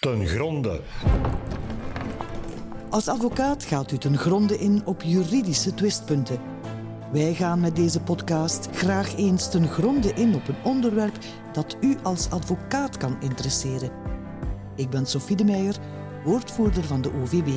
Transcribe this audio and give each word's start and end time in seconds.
ten 0.00 0.26
gronde. 0.26 0.80
Als 2.90 3.08
advocaat 3.08 3.64
gaat 3.64 3.92
u 3.92 3.98
ten 3.98 4.18
gronde 4.18 4.58
in 4.58 4.82
op 4.84 5.02
juridische 5.02 5.74
twistpunten. 5.74 6.40
Wij 7.12 7.34
gaan 7.34 7.60
met 7.60 7.76
deze 7.76 8.00
podcast 8.00 8.68
graag 8.72 9.16
eens 9.16 9.50
ten 9.50 9.68
gronde 9.68 10.12
in 10.12 10.34
op 10.34 10.48
een 10.48 10.62
onderwerp 10.64 11.18
dat 11.52 11.76
u 11.80 11.96
als 12.02 12.30
advocaat 12.30 12.96
kan 12.96 13.16
interesseren. 13.20 13.90
Ik 14.76 14.90
ben 14.90 15.06
Sophie 15.06 15.36
de 15.36 15.44
Meijer, 15.44 15.76
woordvoerder 16.24 16.84
van 16.84 17.02
de 17.02 17.12
OVB. 17.12 17.48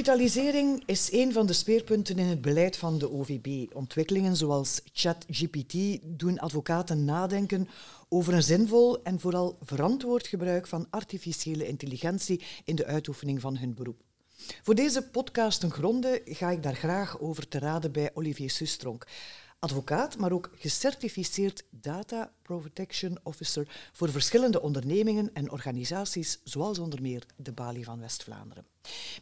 Digitalisering 0.00 0.82
is 0.86 1.12
een 1.12 1.32
van 1.32 1.46
de 1.46 1.52
speerpunten 1.52 2.18
in 2.18 2.26
het 2.26 2.40
beleid 2.40 2.76
van 2.76 2.98
de 2.98 3.10
OVB. 3.10 3.74
Ontwikkelingen 3.74 4.36
zoals 4.36 4.80
ChatGPT 4.92 5.98
doen 6.02 6.38
advocaten 6.38 7.04
nadenken 7.04 7.68
over 8.08 8.34
een 8.34 8.42
zinvol 8.42 9.02
en 9.02 9.20
vooral 9.20 9.58
verantwoord 9.62 10.26
gebruik 10.26 10.66
van 10.66 10.86
artificiële 10.90 11.66
intelligentie 11.66 12.42
in 12.64 12.76
de 12.76 12.86
uitoefening 12.86 13.40
van 13.40 13.56
hun 13.56 13.74
beroep. 13.74 14.00
Voor 14.62 14.74
deze 14.74 15.02
podcast 15.02 15.62
een 15.62 15.70
gronde 15.70 16.20
ga 16.24 16.50
ik 16.50 16.62
daar 16.62 16.76
graag 16.76 17.20
over 17.20 17.48
te 17.48 17.58
raden 17.58 17.92
bij 17.92 18.10
Olivier 18.14 18.50
Sustronk 18.50 19.06
advocaat, 19.60 20.18
maar 20.18 20.32
ook 20.32 20.50
gecertificeerd 20.54 21.64
Data 21.70 22.32
Protection 22.42 23.18
Officer 23.22 23.90
voor 23.92 24.10
verschillende 24.10 24.60
ondernemingen 24.60 25.30
en 25.32 25.50
organisaties, 25.50 26.40
zoals 26.44 26.78
onder 26.78 27.02
meer 27.02 27.26
de 27.36 27.52
Bali 27.52 27.84
van 27.84 28.00
West-Vlaanderen. 28.00 28.66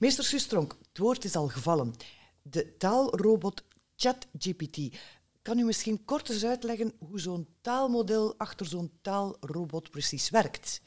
Meester 0.01 0.25
Sustronk, 0.25 0.77
het 0.89 0.99
woord 0.99 1.25
is 1.25 1.37
al 1.37 1.49
gevallen. 1.49 1.95
De 2.43 2.77
taalrobot 2.77 3.63
ChatGPT. 3.97 4.97
Kan 5.43 5.59
u 5.59 5.65
misschien 5.65 6.05
kort 6.05 6.29
eens 6.31 6.45
uitleggen 6.45 6.93
hoe 6.99 7.21
zo'n 7.21 7.49
taalmodel 7.61 8.35
achter 8.39 8.67
zo'n 8.67 8.93
taalrobot 9.03 9.91
precies 9.91 10.31
werkt? 10.31 10.81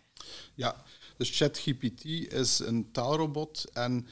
Ja, 0.56 0.84
dus 1.18 1.38
ChatGPT 1.38 2.06
is 2.34 2.60
een 2.60 2.92
taalrobot 2.92 3.70
en 3.74 4.08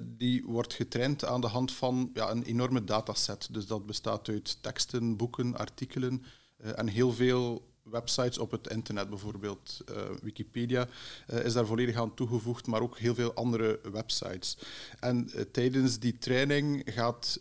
die 0.00 0.44
wordt 0.44 0.74
getraind 0.74 1.24
aan 1.24 1.40
de 1.40 1.46
hand 1.46 1.72
van 1.72 2.10
ja, 2.14 2.30
een 2.30 2.42
enorme 2.42 2.84
dataset. 2.84 3.48
Dus 3.50 3.66
dat 3.66 3.86
bestaat 3.86 4.28
uit 4.28 4.62
teksten, 4.62 5.16
boeken, 5.16 5.56
artikelen 5.56 6.22
uh, 6.64 6.78
en 6.78 6.88
heel 6.88 7.12
veel 7.12 7.72
websites 7.82 8.38
op 8.38 8.50
het 8.50 8.68
internet, 8.68 9.08
bijvoorbeeld 9.08 9.80
uh, 9.90 9.96
Wikipedia, 10.22 10.88
is 11.26 11.52
daar 11.52 11.66
volledig 11.66 11.96
aan 11.96 12.14
toegevoegd, 12.14 12.66
maar 12.66 12.80
ook 12.80 12.98
heel 12.98 13.14
veel 13.14 13.34
andere 13.34 13.80
websites. 13.92 14.58
En 15.00 15.30
tijdens 15.52 15.98
die 15.98 16.18
training 16.18 16.82
gaat 16.84 17.38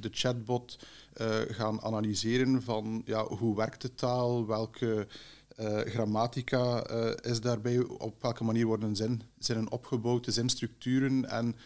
de 0.00 0.08
chatbot 0.10 0.78
gaan 1.48 1.82
analyseren 1.82 2.62
van 2.62 3.02
ja, 3.04 3.24
hoe 3.24 3.56
werkt 3.56 3.82
de 3.82 3.94
taal, 3.94 4.46
welke 4.46 5.06
grammatica 5.84 6.86
is 7.20 7.40
daarbij, 7.40 7.78
op 7.78 8.22
welke 8.22 8.44
manier 8.44 8.66
worden 8.66 8.96
zin, 8.96 9.22
zinnen 9.38 9.70
opgebouwd, 9.70 10.24
de 10.24 10.32
zinstructuren 10.32 11.30
en 11.30 11.56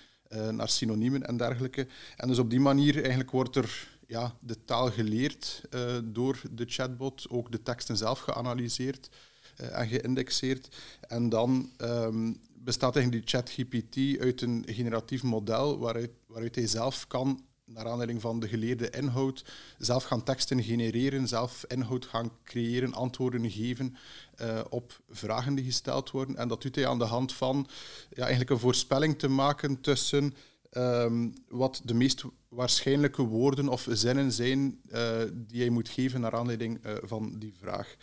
naar 0.51 0.69
synoniemen 0.69 1.27
en 1.27 1.37
dergelijke. 1.37 1.87
En 2.17 2.29
dus 2.29 2.39
op 2.39 2.51
die 2.51 2.61
manier 2.61 2.97
eigenlijk 2.99 3.31
wordt 3.31 3.57
er 3.57 3.89
ja, 4.07 4.37
de 4.41 4.65
taal 4.65 4.91
geleerd 4.91 5.63
door 6.05 6.41
de 6.51 6.65
chatbot, 6.67 7.27
ook 7.29 7.53
de 7.53 7.63
teksten 7.63 7.97
zelf 7.97 8.19
geanalyseerd 8.19 9.09
en 9.57 9.89
geïndexeerd. 9.89 10.77
En 11.01 11.29
dan 11.29 11.71
um, 11.79 12.41
bestaat 12.55 12.97
eigenlijk 12.97 13.27
die 13.27 13.41
ChatGPT 13.41 14.21
uit 14.21 14.41
een 14.41 14.65
generatief 14.67 15.23
model 15.23 15.79
waaruit, 15.79 16.11
waaruit 16.27 16.55
hij 16.55 16.67
zelf 16.67 17.07
kan 17.07 17.45
naar 17.73 17.89
aanleiding 17.89 18.21
van 18.21 18.41
de 18.41 18.49
geleerde 18.49 18.91
inhoud, 18.91 19.45
zelf 19.79 20.05
gaan 20.05 20.23
teksten 20.23 20.63
genereren, 20.63 21.29
zelf 21.29 21.65
inhoud 21.69 22.07
gaan 22.07 22.33
creëren, 22.45 22.95
antwoorden 22.95 23.51
geven 23.51 23.97
uh, 24.41 24.61
op 24.69 25.01
vragen 25.11 25.55
die 25.55 25.65
gesteld 25.65 26.11
worden. 26.11 26.37
En 26.37 26.49
dat 26.49 26.63
doet 26.63 26.75
hij 26.75 26.87
aan 26.87 26.99
de 26.99 27.05
hand 27.05 27.33
van 27.33 27.69
ja, 28.11 28.21
eigenlijk 28.21 28.51
een 28.51 28.59
voorspelling 28.59 29.19
te 29.19 29.29
maken 29.29 29.81
tussen 29.81 30.35
um, 30.77 31.35
wat 31.49 31.81
de 31.85 31.95
meest 31.95 32.25
waarschijnlijke 32.49 33.23
woorden 33.23 33.69
of 33.69 33.87
zinnen 33.91 34.33
zijn 34.33 34.81
uh, 34.93 35.23
die 35.33 35.61
hij 35.61 35.71
moet 35.71 35.89
geven 35.89 36.21
naar 36.21 36.35
aanleiding 36.35 36.87
uh, 36.87 36.93
van 37.03 37.39
die 37.39 37.55
vraag. 37.59 37.97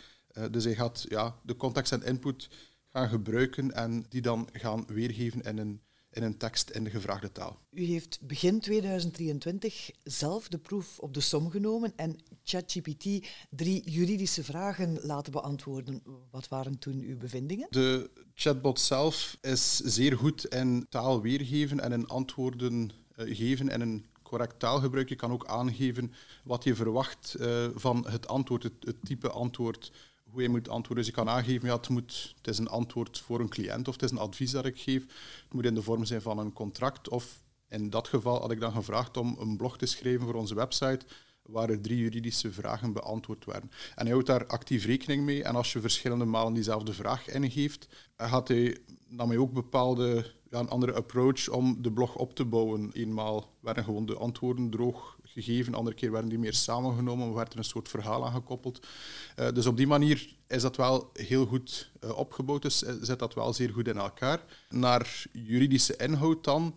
dus 0.50 0.64
hij 0.64 0.74
gaat 0.74 1.04
ja, 1.08 1.36
de 1.42 1.56
context 1.56 1.92
en 1.92 2.02
input 2.02 2.48
gaan 2.88 3.08
gebruiken 3.08 3.72
en 3.72 4.04
die 4.08 4.20
dan 4.20 4.48
gaan 4.52 4.84
weergeven 4.86 5.42
in 5.42 5.58
een 5.58 5.80
in 6.12 6.22
een 6.22 6.36
tekst 6.36 6.70
in 6.70 6.84
de 6.84 6.90
gevraagde 6.90 7.32
taal. 7.32 7.58
U 7.70 7.84
heeft 7.84 8.18
begin 8.22 8.60
2023 8.60 9.90
zelf 10.02 10.48
de 10.48 10.58
proef 10.58 10.98
op 10.98 11.14
de 11.14 11.20
som 11.20 11.50
genomen 11.50 11.92
en 11.96 12.18
ChatGPT 12.44 13.26
drie 13.50 13.90
juridische 13.90 14.44
vragen 14.44 14.98
laten 15.02 15.32
beantwoorden. 15.32 16.02
Wat 16.30 16.48
waren 16.48 16.78
toen 16.78 17.00
uw 17.00 17.16
bevindingen? 17.16 17.66
De 17.70 18.10
chatbot 18.34 18.80
zelf 18.80 19.36
is 19.40 19.76
zeer 19.76 20.16
goed 20.16 20.44
in 20.44 20.86
taal 20.88 21.22
weergeven 21.22 21.80
en 21.80 21.92
in 21.92 22.06
antwoorden 22.06 22.90
uh, 23.16 23.36
geven 23.36 23.68
en 23.68 23.80
een 23.80 24.06
correct 24.22 24.58
taalgebruik. 24.58 25.08
Je 25.08 25.16
kan 25.16 25.32
ook 25.32 25.46
aangeven 25.46 26.12
wat 26.44 26.64
je 26.64 26.74
verwacht 26.74 27.36
uh, 27.40 27.68
van 27.74 28.06
het 28.08 28.28
antwoord, 28.28 28.62
het, 28.62 28.72
het 28.80 28.96
type 29.04 29.30
antwoord 29.30 29.92
hoe 30.32 30.42
je 30.42 30.48
moet 30.48 30.68
antwoorden. 30.68 31.04
Dus 31.04 31.06
je 31.06 31.12
kan 31.20 31.28
aangeven, 31.28 31.68
ja, 31.68 31.76
het, 31.76 31.88
moet, 31.88 32.34
het 32.36 32.48
is 32.48 32.58
een 32.58 32.68
antwoord 32.68 33.18
voor 33.18 33.40
een 33.40 33.48
cliënt 33.48 33.88
of 33.88 33.94
het 33.94 34.02
is 34.02 34.10
een 34.10 34.18
advies 34.18 34.50
dat 34.50 34.66
ik 34.66 34.80
geef. 34.80 35.02
Het 35.42 35.52
moet 35.52 35.64
in 35.64 35.74
de 35.74 35.82
vorm 35.82 36.04
zijn 36.04 36.22
van 36.22 36.38
een 36.38 36.52
contract. 36.52 37.08
Of 37.08 37.42
in 37.68 37.90
dat 37.90 38.08
geval 38.08 38.40
had 38.40 38.50
ik 38.50 38.60
dan 38.60 38.72
gevraagd 38.72 39.16
om 39.16 39.36
een 39.40 39.56
blog 39.56 39.78
te 39.78 39.86
schrijven 39.86 40.26
voor 40.26 40.34
onze 40.34 40.54
website 40.54 41.06
waar 41.42 41.70
er 41.70 41.80
drie 41.80 41.98
juridische 41.98 42.52
vragen 42.52 42.92
beantwoord 42.92 43.44
werden. 43.44 43.70
En 43.94 44.04
hij 44.04 44.10
houdt 44.10 44.26
daar 44.26 44.46
actief 44.46 44.84
rekening 44.84 45.24
mee. 45.24 45.44
En 45.44 45.56
als 45.56 45.72
je 45.72 45.80
verschillende 45.80 46.24
malen 46.24 46.52
diezelfde 46.52 46.92
vraag 46.92 47.28
ingeeft, 47.28 47.88
gaat 48.16 48.48
hij 48.48 48.78
naar 49.08 49.26
mij 49.26 49.38
ook 49.38 49.52
bepaalde 49.52 50.32
ja, 50.50 50.58
een 50.58 50.68
andere 50.68 50.92
approach 50.92 51.48
om 51.48 51.82
de 51.82 51.92
blog 51.92 52.16
op 52.16 52.34
te 52.34 52.44
bouwen. 52.44 52.90
Eenmaal 52.92 53.56
werden 53.60 53.84
gewoon 53.84 54.06
de 54.06 54.16
antwoorden 54.16 54.70
droog 54.70 55.18
gegeven, 55.32 55.74
andere 55.74 55.96
keer 55.96 56.10
werden 56.12 56.30
die 56.30 56.38
meer 56.38 56.54
samengenomen, 56.54 57.34
werd 57.34 57.52
er 57.52 57.58
een 57.58 57.64
soort 57.64 57.88
verhaal 57.88 58.26
aan 58.26 58.32
gekoppeld. 58.32 58.86
Uh, 59.36 59.48
dus 59.52 59.66
op 59.66 59.76
die 59.76 59.86
manier 59.86 60.34
is 60.48 60.62
dat 60.62 60.76
wel 60.76 61.10
heel 61.12 61.46
goed 61.46 61.90
uh, 62.04 62.18
opgebouwd, 62.18 62.62
dus 62.62 62.82
uh, 62.82 62.92
zit 63.00 63.18
dat 63.18 63.34
wel 63.34 63.52
zeer 63.52 63.70
goed 63.70 63.88
in 63.88 63.96
elkaar. 63.96 64.44
Naar 64.68 65.24
juridische 65.32 65.96
inhoud 65.96 66.44
dan. 66.44 66.74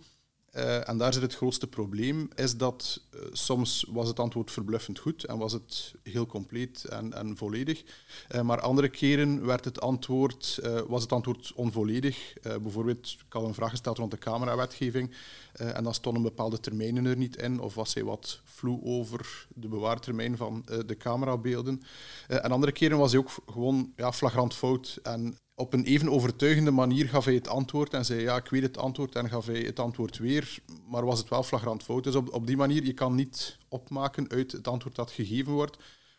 Uh, 0.55 0.89
en 0.89 0.97
daar 0.97 1.13
zit 1.13 1.21
het 1.21 1.35
grootste 1.35 1.67
probleem, 1.67 2.29
is 2.35 2.57
dat 2.57 3.01
uh, 3.15 3.21
soms 3.31 3.85
was 3.89 4.07
het 4.07 4.19
antwoord 4.19 4.51
verbluffend 4.51 4.99
goed 4.99 5.23
en 5.23 5.37
was 5.37 5.53
het 5.53 5.93
heel 6.03 6.25
compleet 6.25 6.85
en, 6.85 7.13
en 7.13 7.37
volledig. 7.37 7.83
Uh, 8.31 8.41
maar 8.41 8.61
andere 8.61 8.89
keren 8.89 9.45
werd 9.45 9.65
het 9.65 9.81
antwoord, 9.81 10.59
was 10.87 11.01
het 11.01 11.11
antwoord 11.11 11.51
onvolledig. 11.55 12.33
bijvoorbeeld, 12.61 13.15
ik 13.27 13.33
had 13.33 13.43
een 13.43 13.53
vraag 13.53 13.69
gesteld 13.69 13.97
rond 13.97 14.11
de 14.11 14.17
camerawetgeving 14.17 15.15
en 15.53 15.83
dan 15.83 15.93
stonden 15.93 16.23
bepaalde 16.23 16.59
termijnen 16.59 17.05
er 17.05 17.17
niet 17.17 17.35
in 17.35 17.59
of 17.59 17.75
was 17.75 17.93
hij 17.93 18.03
wat 18.03 18.41
vloe 18.43 18.83
over 18.83 19.47
de 19.55 19.67
bewaartermijn 19.67 20.37
van 20.37 20.65
de 20.85 20.97
camerabeelden. 20.97 21.81
en 22.27 22.51
andere 22.51 22.71
keren 22.71 22.97
was 22.97 23.11
hij 23.11 23.19
ook 23.19 23.31
gewoon 23.45 23.93
ja, 23.95 24.11
flagrant 24.11 24.53
fout 24.53 24.99
en 25.03 25.37
op 25.55 25.73
een 25.73 25.85
even 25.85 26.09
overtuigende 26.09 26.71
manier 26.71 27.07
gaf 27.07 27.25
hij 27.25 27.33
het 27.33 27.47
antwoord 27.47 27.93
en 27.93 28.05
zei 28.05 28.21
ja, 28.21 28.35
ik 28.35 28.49
weet 28.49 28.61
het 28.61 28.77
antwoord 28.77 29.15
en 29.15 29.29
gaf 29.29 29.45
hij 29.45 29.61
het 29.61 29.79
antwoord 29.79 30.17
weer, 30.17 30.59
maar 30.87 31.05
was 31.05 31.19
het 31.19 31.29
wel 31.29 31.43
flagrant 31.43 31.83
fout. 31.83 32.03
Dus 32.03 32.15
op, 32.15 32.33
op 32.33 32.47
die 32.47 32.57
manier, 32.57 32.83
je 32.83 32.93
kan 32.93 33.15
niet 33.15 33.57
opmaken 33.67 34.29
uit 34.29 34.51
het 34.51 34.67
antwoord 34.67 34.95
dat 34.95 35.11
gegeven 35.11 35.51
wordt 35.51 35.77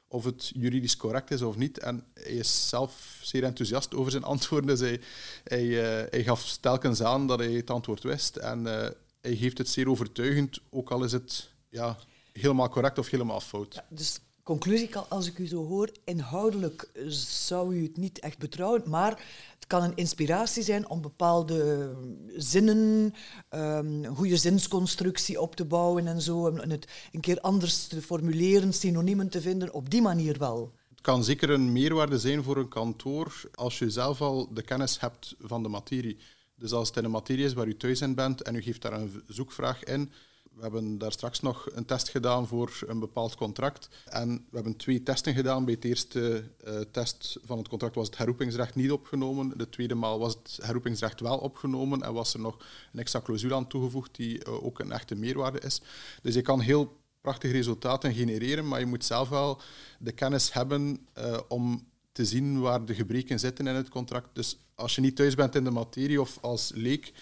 of 0.08 0.24
het 0.24 0.50
juridisch 0.54 0.96
correct 0.96 1.30
is 1.30 1.42
of 1.42 1.56
niet. 1.56 1.78
En 1.78 2.04
hij 2.14 2.32
is 2.32 2.68
zelf 2.68 3.18
zeer 3.22 3.44
enthousiast 3.44 3.94
over 3.94 4.10
zijn 4.10 4.24
antwoorden. 4.24 4.76
Dus 4.76 4.98
hij, 5.44 5.62
uh, 5.62 6.10
hij 6.10 6.22
gaf 6.22 6.56
telkens 6.56 7.02
aan 7.02 7.26
dat 7.26 7.38
hij 7.38 7.52
het 7.52 7.70
antwoord 7.70 8.02
wist 8.02 8.36
en 8.36 8.60
uh, 8.60 8.86
hij 9.20 9.36
geeft 9.36 9.58
het 9.58 9.68
zeer 9.68 9.90
overtuigend, 9.90 10.60
ook 10.70 10.90
al 10.90 11.04
is 11.04 11.12
het 11.12 11.50
ja, 11.68 11.98
helemaal 12.32 12.68
correct 12.68 12.98
of 12.98 13.10
helemaal 13.10 13.40
fout. 13.40 13.82
Dus 13.88 14.20
conclusie, 14.44 14.96
als 14.96 15.26
ik 15.26 15.38
u 15.38 15.46
zo 15.46 15.66
hoor, 15.66 15.90
inhoudelijk 16.04 16.90
zou 17.08 17.76
u 17.76 17.82
het 17.82 17.96
niet 17.96 18.18
echt 18.18 18.38
betrouwen, 18.38 18.82
maar 18.86 19.10
het 19.54 19.66
kan 19.66 19.82
een 19.82 19.96
inspiratie 19.96 20.62
zijn 20.62 20.88
om 20.88 21.00
bepaalde 21.00 21.90
zinnen, 22.36 23.14
um, 23.50 24.06
goede 24.06 24.36
zinsconstructie 24.36 25.40
op 25.40 25.56
te 25.56 25.64
bouwen 25.64 26.06
en 26.06 26.22
zo, 26.22 26.48
en 26.48 26.70
het 26.70 26.88
een 27.12 27.20
keer 27.20 27.40
anders 27.40 27.86
te 27.86 28.02
formuleren, 28.02 28.72
synoniemen 28.72 29.28
te 29.28 29.40
vinden, 29.40 29.72
op 29.72 29.90
die 29.90 30.02
manier 30.02 30.38
wel. 30.38 30.72
Het 30.88 31.00
kan 31.00 31.24
zeker 31.24 31.50
een 31.50 31.72
meerwaarde 31.72 32.18
zijn 32.18 32.42
voor 32.42 32.56
een 32.56 32.68
kantoor 32.68 33.40
als 33.54 33.78
je 33.78 33.90
zelf 33.90 34.20
al 34.20 34.48
de 34.54 34.62
kennis 34.62 35.00
hebt 35.00 35.34
van 35.38 35.62
de 35.62 35.68
materie. 35.68 36.18
Dus 36.56 36.72
als 36.72 36.88
het 36.88 37.04
een 37.04 37.10
materie 37.10 37.44
is 37.44 37.52
waar 37.52 37.66
u 37.66 37.76
thuis 37.76 38.00
in 38.00 38.14
bent 38.14 38.42
en 38.42 38.54
u 38.54 38.62
geeft 38.62 38.82
daar 38.82 38.92
een 38.92 39.22
zoekvraag 39.26 39.84
in, 39.84 40.12
we 40.54 40.62
hebben 40.62 40.98
daar 40.98 41.12
straks 41.12 41.40
nog 41.40 41.68
een 41.72 41.84
test 41.84 42.08
gedaan 42.08 42.46
voor 42.46 42.82
een 42.86 42.98
bepaald 42.98 43.34
contract. 43.34 43.88
En 44.04 44.28
we 44.50 44.54
hebben 44.56 44.76
twee 44.76 45.02
testen 45.02 45.34
gedaan. 45.34 45.64
Bij 45.64 45.74
het 45.74 45.84
eerste 45.84 46.44
uh, 46.66 46.80
test 46.90 47.38
van 47.44 47.58
het 47.58 47.68
contract 47.68 47.94
was 47.94 48.06
het 48.06 48.16
herroepingsrecht 48.16 48.74
niet 48.74 48.92
opgenomen. 48.92 49.58
De 49.58 49.68
tweede 49.68 49.94
maal 49.94 50.18
was 50.18 50.34
het 50.34 50.58
herroepingsrecht 50.62 51.20
wel 51.20 51.38
opgenomen 51.38 52.02
en 52.02 52.12
was 52.12 52.34
er 52.34 52.40
nog 52.40 52.56
een 52.92 52.98
extra 52.98 53.20
clausule 53.20 53.54
aan 53.54 53.66
toegevoegd 53.66 54.16
die 54.16 54.46
uh, 54.46 54.64
ook 54.64 54.78
een 54.78 54.92
echte 54.92 55.14
meerwaarde 55.14 55.60
is. 55.60 55.82
Dus 56.22 56.34
je 56.34 56.42
kan 56.42 56.60
heel 56.60 56.96
prachtige 57.20 57.52
resultaten 57.52 58.14
genereren, 58.14 58.68
maar 58.68 58.80
je 58.80 58.86
moet 58.86 59.04
zelf 59.04 59.28
wel 59.28 59.60
de 59.98 60.12
kennis 60.12 60.52
hebben 60.52 61.06
uh, 61.18 61.38
om 61.48 61.86
te 62.14 62.24
zien 62.24 62.60
waar 62.60 62.84
de 62.84 62.94
gebreken 62.94 63.38
zitten 63.38 63.66
in 63.66 63.74
het 63.74 63.88
contract. 63.88 64.28
Dus 64.32 64.58
als 64.74 64.94
je 64.94 65.00
niet 65.00 65.16
thuis 65.16 65.34
bent 65.34 65.54
in 65.54 65.64
de 65.64 65.70
materie 65.70 66.20
of 66.20 66.38
als 66.40 66.72
leek, 66.74 67.12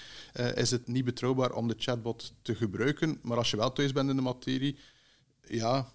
uh, 0.41 0.57
is 0.57 0.71
het 0.71 0.87
niet 0.87 1.05
betrouwbaar 1.05 1.53
om 1.53 1.69
de 1.69 1.75
chatbot 1.79 2.33
te 2.43 2.55
gebruiken. 2.55 3.19
Maar 3.23 3.37
als 3.37 3.51
je 3.51 3.57
wel 3.57 3.73
thuis 3.73 3.93
bent 3.93 4.11
in 4.11 4.17
de 4.17 4.23
materie, 4.23 4.77
ja, 5.47 5.93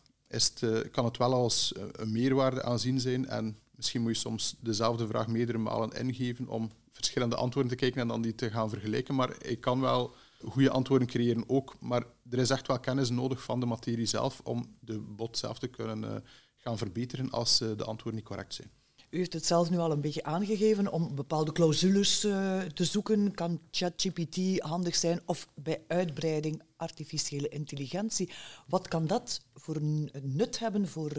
uh, 0.62 0.80
kan 0.92 1.06
het 1.06 1.18
wel 1.18 1.34
als 1.34 1.74
een 1.92 2.12
meerwaarde 2.12 2.64
aanzien 2.64 3.00
zijn. 3.00 3.28
En 3.28 3.58
misschien 3.76 4.02
moet 4.02 4.14
je 4.14 4.20
soms 4.20 4.56
dezelfde 4.60 5.08
vraag 5.08 5.28
meerdere 5.28 5.58
malen 5.58 5.92
ingeven 5.92 6.48
om 6.48 6.72
verschillende 6.92 7.36
antwoorden 7.36 7.72
te 7.72 7.78
kijken 7.78 8.02
en 8.02 8.08
dan 8.08 8.22
die 8.22 8.36
te 8.36 8.52
gaan 8.52 8.70
vergelijken. 8.70 9.16
Maar 9.16 9.46
ik 9.46 9.62
kan 9.62 9.80
wel 9.80 10.16
goede 10.46 10.70
antwoorden 10.70 11.08
creëren 11.08 11.50
ook. 11.50 11.76
Maar 11.80 12.04
er 12.30 12.40
is 12.40 12.50
echt 12.50 12.68
wel 12.68 12.80
kennis 12.80 13.10
nodig 13.10 13.44
van 13.44 13.60
de 13.60 13.66
materie 13.66 14.06
zelf 14.06 14.42
om 14.44 14.76
de 14.80 15.00
bot 15.00 15.38
zelf 15.38 15.60
te 15.60 15.68
kunnen 15.68 16.24
gaan 16.56 16.78
verbeteren 16.78 17.30
als 17.30 17.58
de 17.58 17.84
antwoorden 17.84 18.16
niet 18.16 18.30
correct 18.30 18.54
zijn. 18.54 18.72
U 19.10 19.18
heeft 19.18 19.34
het 19.34 19.46
zelf 19.46 19.70
nu 19.70 19.78
al 19.78 19.92
een 19.92 20.02
beetje 20.02 20.24
aangegeven 20.24 20.92
om 20.92 21.16
bepaalde 21.16 21.52
clausules 21.52 22.26
uh, 22.26 22.62
te 22.62 22.86
zoeken. 22.86 23.34
Kan 23.34 23.60
ChatGPT 23.72 24.60
handig 24.60 24.96
zijn 24.96 25.22
of 25.26 25.48
bij 25.56 25.84
uitbreiding 25.88 26.62
artificiële 26.76 27.50
intelligentie? 27.50 28.30
Wat 28.68 28.88
kan 28.88 29.08
dat 29.08 29.42
voor 29.54 29.76
een 29.76 30.12
nut 30.22 30.60
hebben 30.60 30.88
voor 30.88 31.12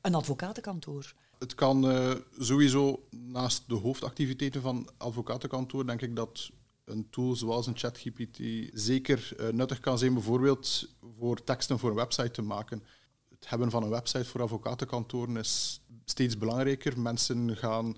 een 0.00 0.14
advocatenkantoor? 0.14 1.14
Het 1.38 1.54
kan 1.54 1.86
sowieso 2.38 3.06
naast 3.10 3.68
de 3.68 3.74
hoofdactiviteiten 3.74 4.62
van 4.62 4.88
advocatenkantoor, 4.96 5.86
denk 5.86 6.02
ik 6.02 6.16
dat 6.16 6.50
een 6.84 7.10
tool 7.10 7.34
zoals 7.34 7.66
een 7.66 7.78
ChatGPT 7.78 8.38
zeker 8.72 9.36
nuttig 9.52 9.80
kan 9.80 9.98
zijn, 9.98 10.14
bijvoorbeeld 10.14 10.88
voor 11.18 11.44
teksten 11.44 11.78
voor 11.78 11.90
een 11.90 11.96
website 11.96 12.30
te 12.30 12.42
maken. 12.42 12.82
Het 13.28 13.48
hebben 13.48 13.70
van 13.70 13.82
een 13.82 13.88
website 13.88 14.24
voor 14.24 14.42
advocatenkantoren 14.42 15.36
is 15.36 15.81
steeds 16.04 16.38
belangrijker. 16.38 17.00
Mensen 17.00 17.56
gaan 17.56 17.96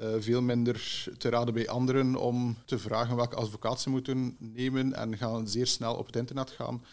uh, 0.00 0.14
veel 0.18 0.42
minder 0.42 1.04
te 1.18 1.28
raden 1.28 1.54
bij 1.54 1.68
anderen 1.68 2.16
om 2.16 2.56
te 2.64 2.78
vragen 2.78 3.16
welke 3.16 3.36
advocaat 3.36 3.80
ze 3.80 3.90
moeten 3.90 4.36
nemen 4.38 4.94
en 4.94 5.16
gaan 5.16 5.48
zeer 5.48 5.66
snel 5.66 5.94
op 5.94 6.06
het 6.06 6.16
internet 6.16 6.50
gaan 6.50 6.84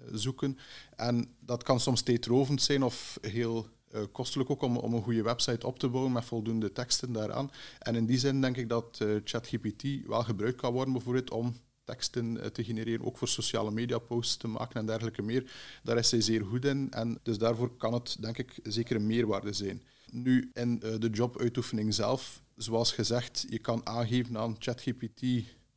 uh, 0.00 0.06
zoeken. 0.12 0.58
En 0.96 1.34
dat 1.40 1.62
kan 1.62 1.80
soms 1.80 2.02
tijdrovend 2.02 2.62
zijn 2.62 2.82
of 2.82 3.18
heel 3.20 3.66
uh, 3.94 4.00
kostelijk 4.12 4.50
ook 4.50 4.62
om, 4.62 4.76
om 4.76 4.94
een 4.94 5.02
goede 5.02 5.22
website 5.22 5.66
op 5.66 5.78
te 5.78 5.88
bouwen 5.88 6.12
met 6.12 6.24
voldoende 6.24 6.72
teksten 6.72 7.12
daaraan. 7.12 7.50
En 7.78 7.94
in 7.94 8.06
die 8.06 8.18
zin 8.18 8.40
denk 8.40 8.56
ik 8.56 8.68
dat 8.68 9.04
ChatGPT 9.24 10.06
wel 10.06 10.22
gebruikt 10.22 10.60
kan 10.60 10.72
worden 10.72 10.92
bijvoorbeeld 10.92 11.30
om 11.30 11.56
teksten 11.84 12.52
te 12.52 12.64
genereren, 12.64 13.06
ook 13.06 13.18
voor 13.18 13.28
sociale 13.28 13.70
media 13.70 13.98
posts 13.98 14.36
te 14.36 14.48
maken 14.48 14.80
en 14.80 14.86
dergelijke 14.86 15.22
meer. 15.22 15.50
Daar 15.82 15.96
is 15.96 16.08
zij 16.08 16.20
zeer 16.20 16.44
goed 16.44 16.64
in 16.64 16.90
en 16.90 17.18
dus 17.22 17.38
daarvoor 17.38 17.76
kan 17.76 17.92
het 17.92 18.16
denk 18.20 18.38
ik 18.38 18.58
zeker 18.62 18.96
een 18.96 19.06
meerwaarde 19.06 19.52
zijn. 19.52 19.82
Nu, 20.10 20.50
in 20.54 20.78
de 20.78 21.08
jobuitoefening 21.12 21.94
zelf, 21.94 22.42
zoals 22.56 22.92
gezegd, 22.92 23.46
je 23.48 23.58
kan 23.58 23.86
aangeven 23.86 24.38
aan 24.38 24.56
ChatGPT 24.58 25.22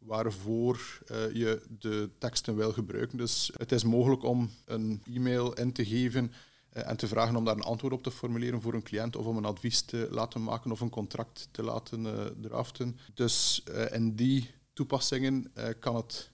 waarvoor 0.05 0.99
uh, 1.11 1.33
je 1.33 1.61
de 1.79 2.09
teksten 2.17 2.55
wil 2.55 2.73
gebruiken. 2.73 3.17
Dus 3.17 3.51
het 3.57 3.71
is 3.71 3.83
mogelijk 3.83 4.23
om 4.23 4.51
een 4.65 5.01
e-mail 5.13 5.53
in 5.53 5.71
te 5.71 5.85
geven 5.85 6.31
eh, 6.69 6.89
en 6.89 6.97
te 6.97 7.07
vragen 7.07 7.35
om 7.35 7.45
daar 7.45 7.55
een 7.55 7.61
antwoord 7.61 7.93
op 7.93 8.03
te 8.03 8.11
formuleren 8.11 8.61
voor 8.61 8.73
een 8.73 8.83
cliënt 8.83 9.15
of 9.15 9.25
om 9.25 9.37
een 9.37 9.45
advies 9.45 9.81
te 9.81 10.07
laten 10.11 10.43
maken 10.43 10.71
of 10.71 10.79
een 10.79 10.89
contract 10.89 11.47
te 11.51 11.63
laten 11.63 12.03
uh, 12.03 12.25
draften. 12.41 12.97
Dus 13.13 13.63
in 13.91 14.15
die 14.15 14.49
toepassingen 14.73 15.51
kan 15.79 15.95
het 15.95 16.29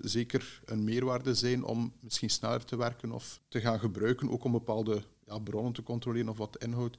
zeker 0.00 0.60
een 0.64 0.84
meerwaarde 0.84 1.34
zijn 1.34 1.64
om 1.64 1.92
misschien 2.00 2.30
sneller 2.30 2.64
te 2.64 2.76
werken 2.76 3.12
of 3.12 3.40
te 3.48 3.60
gaan 3.60 3.78
gebruiken, 3.78 4.30
ook 4.30 4.44
om 4.44 4.52
bepaalde 4.52 5.02
ja, 5.26 5.38
bronnen 5.38 5.72
te 5.72 5.82
controleren 5.82 6.28
of 6.28 6.36
wat 6.36 6.56
inhoud 6.62 6.96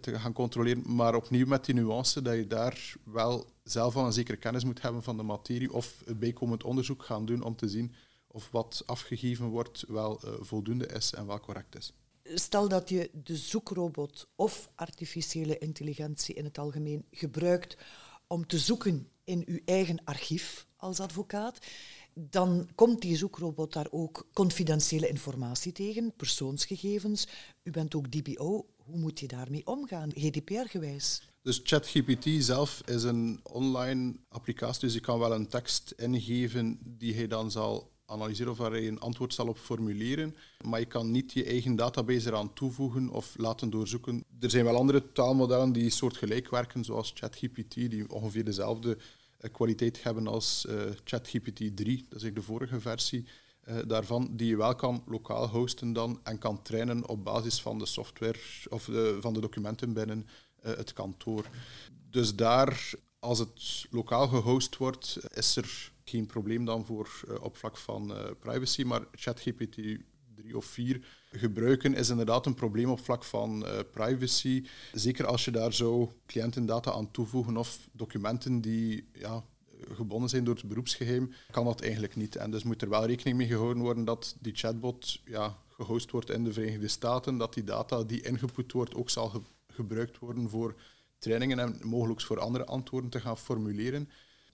te 0.00 0.18
gaan 0.18 0.32
controleren. 0.32 0.94
Maar 0.94 1.14
opnieuw 1.14 1.46
met 1.46 1.64
die 1.64 1.74
nuance 1.74 2.22
dat 2.22 2.34
je 2.34 2.46
daar 2.46 2.94
wel 3.04 3.46
zelf 3.62 3.96
al 3.96 4.06
een 4.06 4.12
zekere 4.12 4.36
kennis 4.36 4.64
moet 4.64 4.82
hebben 4.82 5.02
van 5.02 5.16
de 5.16 5.22
materie 5.22 5.72
of 5.72 6.02
het 6.04 6.18
bijkomend 6.18 6.64
onderzoek 6.64 7.04
gaan 7.04 7.26
doen 7.26 7.42
om 7.42 7.56
te 7.56 7.68
zien 7.68 7.94
of 8.26 8.48
wat 8.50 8.82
afgegeven 8.86 9.46
wordt 9.46 9.84
wel 9.88 10.20
voldoende 10.40 10.86
is 10.86 11.12
en 11.12 11.26
wel 11.26 11.40
correct 11.40 11.76
is 11.76 11.92
stel 12.34 12.68
dat 12.68 12.88
je 12.88 13.10
de 13.12 13.36
zoekrobot 13.36 14.26
of 14.34 14.70
artificiële 14.74 15.58
intelligentie 15.58 16.34
in 16.34 16.44
het 16.44 16.58
algemeen 16.58 17.04
gebruikt 17.10 17.76
om 18.26 18.46
te 18.46 18.58
zoeken 18.58 19.08
in 19.24 19.42
uw 19.46 19.58
eigen 19.64 20.04
archief 20.04 20.66
als 20.76 21.00
advocaat, 21.00 21.58
dan 22.14 22.68
komt 22.74 23.00
die 23.00 23.16
zoekrobot 23.16 23.72
daar 23.72 23.86
ook 23.90 24.28
confidentiële 24.32 25.08
informatie 25.08 25.72
tegen, 25.72 26.12
persoonsgegevens. 26.16 27.28
U 27.62 27.70
bent 27.70 27.94
ook 27.94 28.10
DBO. 28.10 28.66
Hoe 28.90 29.00
moet 29.00 29.20
je 29.20 29.28
daarmee 29.28 29.66
omgaan, 29.66 30.10
GDPR-gewijs? 30.14 31.22
Dus 31.42 31.60
ChatGPT 31.64 32.44
zelf 32.44 32.82
is 32.86 33.02
een 33.02 33.40
online 33.42 34.14
applicatie, 34.28 34.80
dus 34.80 34.94
je 34.94 35.00
kan 35.00 35.18
wel 35.18 35.34
een 35.34 35.48
tekst 35.48 35.94
ingeven 35.96 36.78
die 36.82 37.14
hij 37.14 37.26
dan 37.26 37.50
zal 37.50 37.90
analyseren 38.06 38.52
of 38.52 38.58
waar 38.58 38.80
je 38.80 38.88
een 38.88 39.00
antwoord 39.00 39.34
zal 39.34 39.48
op 39.48 39.58
formuleren. 39.58 40.36
Maar 40.64 40.80
je 40.80 40.86
kan 40.86 41.10
niet 41.10 41.32
je 41.32 41.44
eigen 41.44 41.76
database 41.76 42.28
eraan 42.28 42.52
toevoegen 42.52 43.08
of 43.08 43.34
laten 43.36 43.70
doorzoeken. 43.70 44.24
Er 44.40 44.50
zijn 44.50 44.64
wel 44.64 44.76
andere 44.76 45.12
taalmodellen 45.12 45.72
die 45.72 45.90
soortgelijk 45.90 46.50
werken, 46.50 46.84
zoals 46.84 47.12
ChatGPT, 47.14 47.74
die 47.74 48.10
ongeveer 48.10 48.44
dezelfde 48.44 48.98
eh, 49.38 49.52
kwaliteit 49.52 50.02
hebben 50.02 50.26
als 50.26 50.66
uh, 50.68 50.82
ChatGPT 51.04 51.76
3. 51.76 52.06
Dat 52.08 52.22
is 52.22 52.34
de 52.34 52.42
vorige 52.42 52.80
versie 52.80 53.26
uh, 53.68 53.78
daarvan, 53.86 54.30
die 54.32 54.48
je 54.48 54.56
wel 54.56 54.74
kan 54.74 55.02
lokaal 55.06 55.48
hosten 55.48 55.92
dan 55.92 56.20
en 56.22 56.38
kan 56.38 56.62
trainen 56.62 57.08
op 57.08 57.24
basis 57.24 57.62
van 57.62 57.78
de 57.78 57.86
software 57.86 58.38
of 58.68 58.84
de, 58.84 59.18
van 59.20 59.32
de 59.32 59.40
documenten 59.40 59.92
binnen 59.92 60.26
uh, 60.66 60.76
het 60.76 60.92
kantoor. 60.92 61.44
Dus 62.10 62.34
daar, 62.34 62.90
als 63.18 63.38
het 63.38 63.86
lokaal 63.90 64.28
gehost 64.28 64.76
wordt, 64.76 65.18
is 65.34 65.56
er 65.56 65.92
geen 66.04 66.26
probleem 66.26 66.64
dan 66.64 66.84
voor 66.84 67.22
uh, 67.28 67.34
op 67.42 67.56
vlak 67.56 67.76
van 67.76 68.14
privacy, 68.40 68.82
maar 68.82 69.02
ChatGPT 69.12 69.76
3 70.34 70.56
of 70.56 70.64
4 70.64 71.04
gebruiken 71.30 71.94
is 71.94 72.08
inderdaad 72.08 72.46
een 72.46 72.54
probleem 72.54 72.90
op 72.90 73.04
vlak 73.04 73.24
van 73.24 73.64
privacy. 73.90 74.66
Zeker 74.92 75.26
als 75.26 75.44
je 75.44 75.50
daar 75.50 75.72
zo 75.72 76.12
cliëntendata 76.26 76.92
aan 76.92 77.10
toevoegen 77.10 77.56
of 77.56 77.88
documenten 77.92 78.60
die 78.60 79.08
ja, 79.12 79.44
gebonden 79.94 80.28
zijn 80.28 80.44
door 80.44 80.54
het 80.54 80.68
beroepsgeheim, 80.68 81.32
kan 81.50 81.64
dat 81.64 81.80
eigenlijk 81.80 82.16
niet. 82.16 82.36
En 82.36 82.50
dus 82.50 82.62
moet 82.62 82.82
er 82.82 82.88
wel 82.88 83.06
rekening 83.06 83.36
mee 83.36 83.46
gehouden 83.46 83.82
worden 83.82 84.04
dat 84.04 84.36
die 84.40 84.54
chatbot 84.54 85.20
ja, 85.24 85.56
gehost 85.68 86.10
wordt 86.10 86.30
in 86.30 86.44
de 86.44 86.52
Verenigde 86.52 86.88
Staten, 86.88 87.36
dat 87.36 87.54
die 87.54 87.64
data 87.64 88.02
die 88.02 88.22
ingepoet 88.22 88.72
wordt 88.72 88.94
ook 88.94 89.10
zal 89.10 89.28
ge 89.28 89.40
gebruikt 89.66 90.18
worden 90.18 90.48
voor 90.48 90.74
trainingen 91.18 91.58
en 91.58 91.80
mogelijk 91.82 92.20
voor 92.20 92.40
andere 92.40 92.64
antwoorden 92.64 93.10
te 93.10 93.20
gaan 93.20 93.38
formuleren. 93.38 94.08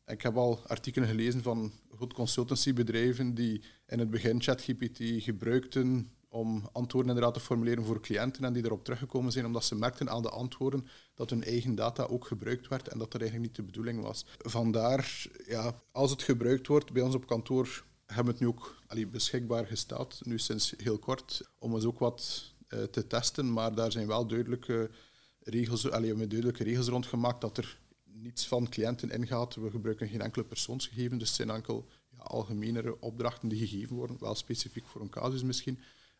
Ik 0.06 0.22
heb 0.22 0.36
al 0.36 0.60
artikelen 0.66 1.08
gelezen 1.08 1.42
van 1.42 1.72
goed 1.96 2.12
consultancybedrijven 2.12 3.34
die 3.34 3.62
in 3.86 3.98
het 3.98 4.10
begin 4.10 4.42
ChatGPT 4.42 4.98
gebruikten 4.98 6.10
om 6.36 6.68
antwoorden 6.72 7.10
inderdaad 7.14 7.34
te 7.34 7.40
formuleren 7.40 7.84
voor 7.84 8.00
cliënten 8.00 8.44
en 8.44 8.52
die 8.52 8.64
erop 8.64 8.84
teruggekomen 8.84 9.32
zijn 9.32 9.46
omdat 9.46 9.64
ze 9.64 9.74
merkten 9.74 10.10
aan 10.10 10.22
de 10.22 10.30
antwoorden 10.30 10.86
dat 11.14 11.30
hun 11.30 11.44
eigen 11.44 11.74
data 11.74 12.02
ook 12.02 12.26
gebruikt 12.26 12.68
werd 12.68 12.88
en 12.88 12.98
dat 12.98 13.12
dat 13.12 13.20
eigenlijk 13.20 13.50
niet 13.50 13.56
de 13.56 13.72
bedoeling 13.72 14.02
was. 14.02 14.26
Vandaar, 14.38 15.26
ja, 15.46 15.82
als 15.92 16.10
het 16.10 16.22
gebruikt 16.22 16.66
wordt 16.66 16.92
bij 16.92 17.02
ons 17.02 17.14
op 17.14 17.26
kantoor, 17.26 17.84
hebben 18.06 18.24
we 18.24 18.30
het 18.30 18.40
nu 18.40 18.46
ook 18.46 18.82
allee, 18.86 19.06
beschikbaar 19.06 19.66
gesteld, 19.66 20.20
nu 20.24 20.38
sinds 20.38 20.74
heel 20.76 20.98
kort, 20.98 21.50
om 21.58 21.74
eens 21.74 21.84
ook 21.84 21.98
wat 21.98 22.54
uh, 22.68 22.82
te 22.82 23.06
testen, 23.06 23.52
maar 23.52 23.74
daar 23.74 23.92
zijn 23.92 24.06
wel 24.06 24.26
duidelijke 24.26 24.90
regels, 25.38 25.90
allee, 25.90 26.14
met 26.14 26.30
duidelijke 26.30 26.64
regels 26.64 26.88
rond 26.88 27.06
gemaakt 27.06 27.40
dat 27.40 27.56
er 27.56 27.78
niets 28.04 28.46
van 28.46 28.68
cliënten 28.68 29.10
ingaat. 29.10 29.54
We 29.54 29.70
gebruiken 29.70 30.08
geen 30.08 30.20
enkele 30.20 30.44
persoonsgegevens, 30.44 31.18
dus 31.18 31.28
het 31.28 31.36
zijn 31.36 31.50
enkel 31.50 31.86
ja, 32.10 32.18
algemenere 32.18 33.00
opdrachten 33.00 33.48
die 33.48 33.66
gegeven 33.66 33.96
worden, 33.96 34.16
wel 34.20 34.34
specifiek 34.34 34.86
voor 34.86 35.00
een 35.00 35.10
casus 35.10 35.42
misschien, 35.42 35.78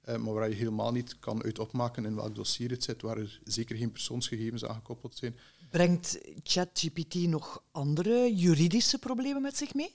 uh, 0.08 0.16
maar 0.16 0.34
waar 0.34 0.48
je 0.48 0.54
helemaal 0.54 0.92
niet 0.92 1.18
kan 1.18 1.42
uit 1.42 1.58
opmaken 1.58 2.04
in 2.04 2.14
welk 2.14 2.34
dossier 2.34 2.70
het 2.70 2.84
zit, 2.84 3.02
waar 3.02 3.18
er 3.18 3.40
zeker 3.44 3.76
geen 3.76 3.92
persoonsgegevens 3.92 4.64
aan 4.64 4.74
gekoppeld 4.74 5.16
zijn. 5.16 5.36
Brengt 5.70 6.18
ChatGPT 6.42 7.14
nog 7.14 7.62
andere 7.70 8.34
juridische 8.34 8.98
problemen 8.98 9.42
met 9.42 9.56
zich 9.56 9.74
mee? 9.74 9.94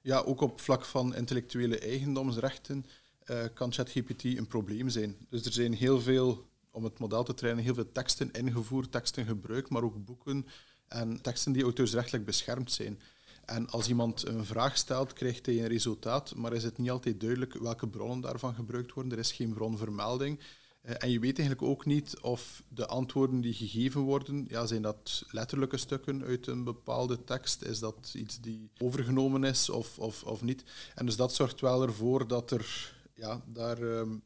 Ja, 0.00 0.18
ook 0.18 0.40
op 0.40 0.60
vlak 0.60 0.84
van 0.84 1.14
intellectuele 1.14 1.78
eigendomsrechten 1.78 2.86
uh, 3.30 3.44
kan 3.54 3.72
ChatGPT 3.72 4.24
een 4.24 4.46
probleem 4.46 4.88
zijn. 4.88 5.16
Dus 5.28 5.44
er 5.44 5.52
zijn 5.52 5.74
heel 5.74 6.00
veel, 6.00 6.46
om 6.70 6.84
het 6.84 6.98
model 6.98 7.24
te 7.24 7.34
trainen, 7.34 7.64
heel 7.64 7.74
veel 7.74 7.92
teksten 7.92 8.30
ingevoerd, 8.32 8.92
teksten 8.92 9.26
gebruikt, 9.26 9.70
maar 9.70 9.82
ook 9.82 10.04
boeken 10.04 10.46
en 10.88 11.20
teksten 11.20 11.52
die 11.52 11.62
auteursrechtelijk 11.62 12.24
beschermd 12.24 12.72
zijn. 12.72 13.00
En 13.44 13.70
als 13.70 13.88
iemand 13.88 14.26
een 14.26 14.44
vraag 14.44 14.76
stelt, 14.76 15.12
krijgt 15.12 15.46
hij 15.46 15.58
een 15.58 15.68
resultaat, 15.68 16.34
maar 16.34 16.52
is 16.52 16.64
het 16.64 16.78
niet 16.78 16.90
altijd 16.90 17.20
duidelijk 17.20 17.54
welke 17.54 17.88
bronnen 17.88 18.20
daarvan 18.20 18.54
gebruikt 18.54 18.92
worden. 18.92 19.12
Er 19.12 19.18
is 19.18 19.32
geen 19.32 19.52
bronvermelding. 19.52 20.38
Uh, 20.82 20.94
en 20.98 21.10
je 21.10 21.18
weet 21.18 21.38
eigenlijk 21.38 21.68
ook 21.68 21.84
niet 21.84 22.20
of 22.20 22.62
de 22.68 22.86
antwoorden 22.86 23.40
die 23.40 23.52
gegeven 23.52 24.00
worden, 24.00 24.44
ja, 24.48 24.66
zijn 24.66 24.82
dat 24.82 25.24
letterlijke 25.30 25.76
stukken 25.76 26.24
uit 26.24 26.46
een 26.46 26.64
bepaalde 26.64 27.24
tekst? 27.24 27.62
Is 27.62 27.78
dat 27.78 28.12
iets 28.16 28.40
die 28.40 28.70
overgenomen 28.78 29.44
is 29.44 29.70
of, 29.70 29.98
of, 29.98 30.22
of 30.22 30.42
niet? 30.42 30.64
En 30.94 31.06
dus 31.06 31.16
dat 31.16 31.34
zorgt 31.34 31.60
wel 31.60 31.82
ervoor 31.82 32.26
dat 32.26 32.50
er 32.50 32.94
ja, 33.14 33.42
daar 33.46 33.82
um, 33.82 34.22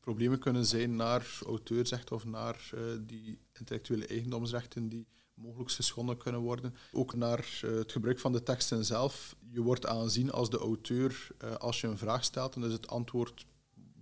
problemen 0.00 0.38
kunnen 0.38 0.66
zijn 0.66 0.96
naar 0.96 1.38
auteursrechten 1.46 2.16
of 2.16 2.24
naar 2.24 2.70
uh, 2.74 2.80
die 3.00 3.38
intellectuele 3.52 4.06
eigendomsrechten 4.06 4.88
die 4.88 5.06
mogelijk 5.42 5.70
geschonden 5.70 6.16
kunnen 6.16 6.40
worden. 6.40 6.74
Ook 6.92 7.14
naar 7.14 7.60
uh, 7.64 7.74
het 7.78 7.92
gebruik 7.92 8.18
van 8.18 8.32
de 8.32 8.42
teksten 8.42 8.84
zelf. 8.84 9.36
Je 9.50 9.62
wordt 9.62 9.86
aanzien 9.86 10.30
als 10.30 10.50
de 10.50 10.58
auteur 10.58 11.28
uh, 11.44 11.54
als 11.54 11.80
je 11.80 11.86
een 11.86 11.98
vraag 11.98 12.24
stelt 12.24 12.54
en 12.54 12.60
dus 12.60 12.72
het 12.72 12.88
antwoord 12.88 13.46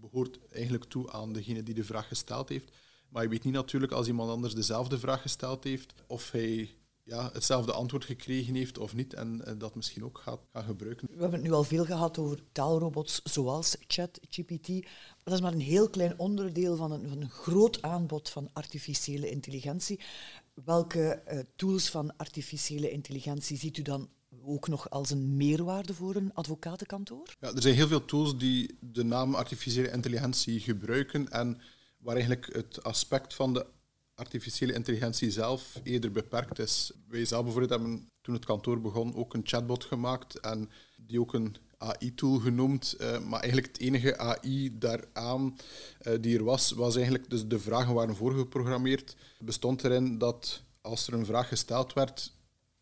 behoort 0.00 0.38
eigenlijk 0.50 0.85
toe 0.85 1.11
aan 1.11 1.32
degene 1.32 1.62
die 1.62 1.75
de 1.75 1.85
vraag 1.85 2.09
gesteld 2.09 2.49
heeft. 2.49 2.73
Maar 3.09 3.23
je 3.23 3.28
weet 3.28 3.44
niet 3.44 3.52
natuurlijk 3.52 3.92
als 3.92 4.06
iemand 4.06 4.30
anders 4.30 4.54
dezelfde 4.54 4.99
vraag 4.99 5.23
gesteld 5.23 5.64
heeft 5.64 5.94
of 6.06 6.30
hij 6.30 6.75
ja, 7.11 7.30
hetzelfde 7.32 7.73
antwoord 7.73 8.04
gekregen 8.04 8.54
heeft 8.54 8.78
of 8.78 8.94
niet 8.94 9.14
en, 9.14 9.44
en 9.47 9.59
dat 9.59 9.75
misschien 9.75 10.04
ook 10.04 10.18
gaat 10.18 10.40
gaan 10.52 10.64
gebruiken. 10.64 11.09
We 11.11 11.20
hebben 11.20 11.40
het 11.40 11.49
nu 11.49 11.54
al 11.54 11.64
veel 11.64 11.85
gehad 11.85 12.18
over 12.18 12.38
taalrobots 12.52 13.20
zoals 13.25 13.76
ChatGPT. 13.87 14.66
Dat 15.23 15.35
is 15.35 15.40
maar 15.40 15.52
een 15.52 15.61
heel 15.61 15.90
klein 15.90 16.18
onderdeel 16.18 16.76
van 16.76 16.92
een 16.92 17.30
groot 17.30 17.82
aanbod 17.82 18.28
van 18.28 18.50
artificiële 18.52 19.30
intelligentie. 19.30 20.00
Welke 20.54 21.23
uh, 21.33 21.38
tools 21.57 21.90
van 21.90 22.16
artificiële 22.16 22.90
intelligentie 22.90 23.57
ziet 23.57 23.76
u 23.76 23.83
dan 23.83 24.09
ook 24.45 24.69
nog 24.69 24.90
als 24.90 25.11
een 25.11 25.37
meerwaarde 25.37 25.95
voor 25.95 26.14
een 26.14 26.35
advocatenkantoor? 26.35 27.37
Ja, 27.40 27.52
er 27.52 27.62
zijn 27.62 27.75
heel 27.75 27.88
veel 27.88 28.04
tools 28.04 28.38
die 28.38 28.78
de 28.80 29.04
naam 29.04 29.35
artificiële 29.35 29.90
intelligentie 29.90 30.61
gebruiken 30.61 31.28
en 31.28 31.61
waar 31.99 32.14
eigenlijk 32.14 32.54
het 32.54 32.83
aspect 32.83 33.35
van 33.35 33.52
de 33.52 33.66
artificiële 34.14 34.73
intelligentie 34.73 35.30
zelf 35.30 35.80
eerder 35.83 36.12
beperkt 36.12 36.59
is. 36.59 36.92
Wij 37.09 37.25
zelf 37.25 37.42
bijvoorbeeld 37.42 37.80
hebben 37.80 38.09
toen 38.21 38.35
het 38.35 38.45
kantoor 38.45 38.80
begon 38.80 39.14
ook 39.14 39.35
een 39.35 39.47
chatbot 39.47 39.85
gemaakt 39.85 40.40
en 40.40 40.71
die 40.97 41.21
ook 41.21 41.35
een 41.35 41.57
AI-tool 41.80 42.38
genoemd. 42.38 42.96
Uh, 43.00 43.18
maar 43.18 43.40
eigenlijk 43.40 43.66
het 43.66 43.80
enige 43.80 44.18
AI 44.18 44.78
daaraan 44.78 45.56
uh, 46.02 46.14
die 46.20 46.38
er 46.38 46.44
was, 46.44 46.70
was 46.70 46.94
eigenlijk, 46.94 47.30
dus 47.30 47.46
de 47.46 47.58
vragen 47.58 47.94
waren 47.94 48.16
voorgeprogrammeerd, 48.16 49.16
bestond 49.38 49.84
erin 49.84 50.18
dat 50.18 50.62
als 50.80 51.06
er 51.06 51.12
een 51.12 51.26
vraag 51.26 51.49
gesteld 51.49 51.92
werd, 51.92 52.32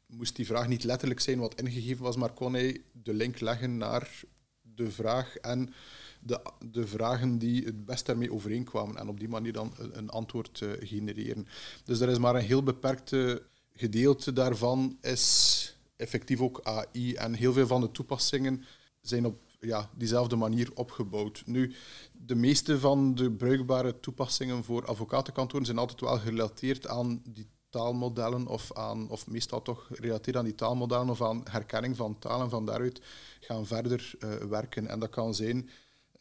moest 0.07 0.37
die 0.37 0.47
vraag 0.47 0.69
niet 0.69 0.85
letterlijk 0.85 1.21
zijn 1.21 1.39
wat 1.39 1.61
ingegeven 1.61 2.05
was, 2.05 2.17
maar 2.17 2.33
kon 2.33 2.53
hij 2.53 2.83
de 2.93 3.15
link 3.15 3.41
leggen 3.41 3.77
naar 3.77 4.23
de 4.61 4.91
vraag 4.91 5.37
en 5.37 5.73
de, 6.21 6.41
de 6.71 6.87
vragen 6.87 7.39
die 7.39 7.65
het 7.65 7.85
best 7.85 8.07
daarmee 8.07 8.33
overeenkwamen 8.33 8.97
en 8.97 9.09
op 9.09 9.19
die 9.19 9.29
manier 9.29 9.53
dan 9.53 9.75
een, 9.93 10.11
antwoord 10.11 10.61
uh, 10.61 10.71
genereren. 10.81 11.47
Dus 11.85 12.01
er 12.01 12.09
is 12.09 12.19
maar 12.19 12.35
een 12.35 12.41
heel 12.41 12.63
beperkte 12.63 13.43
gedeelte 13.73 14.33
daarvan 14.33 14.99
is 15.01 15.77
effectief 15.97 16.41
ook 16.41 16.61
AI 16.63 17.15
en 17.15 17.35
heel 17.35 17.53
veel 17.53 17.67
van 17.67 17.81
de 17.81 17.91
toepassingen 17.91 18.65
zijn 19.01 19.27
op 19.27 19.41
ja, 19.61 19.91
diezelfde 19.97 20.37
manier 20.37 20.71
opgebouwd. 20.75 21.43
Nu, 21.47 21.75
de 22.13 22.35
meeste 22.35 22.79
van 22.79 23.15
de 23.15 23.33
bruikbare 23.33 24.01
toepassingen 24.01 24.65
voor 24.65 24.87
advocatenkantoren 24.87 25.67
zijn 25.67 25.79
altijd 25.79 26.01
wel 26.01 26.19
gerelateerd 26.19 26.87
aan 26.87 27.23
die 27.29 27.49
taalmodellen 27.71 28.47
of, 28.47 28.73
aan, 28.73 29.11
of 29.11 29.27
meestal 29.27 29.63
toch 29.63 29.89
gerelateerd 29.93 30.37
aan 30.37 30.45
die 30.45 30.55
taalmodellen 30.55 31.09
of 31.09 31.23
aan 31.23 31.41
herkenning 31.51 31.97
van 31.97 32.19
talen. 32.19 32.51
Van 32.51 32.67
daaruit 32.67 33.01
gaan 33.41 33.67
verder 33.67 34.15
uh, 34.19 34.35
werken. 34.35 34.87
En 34.87 34.99
dat 34.99 35.11
kan 35.11 35.35
zijn 35.35 35.69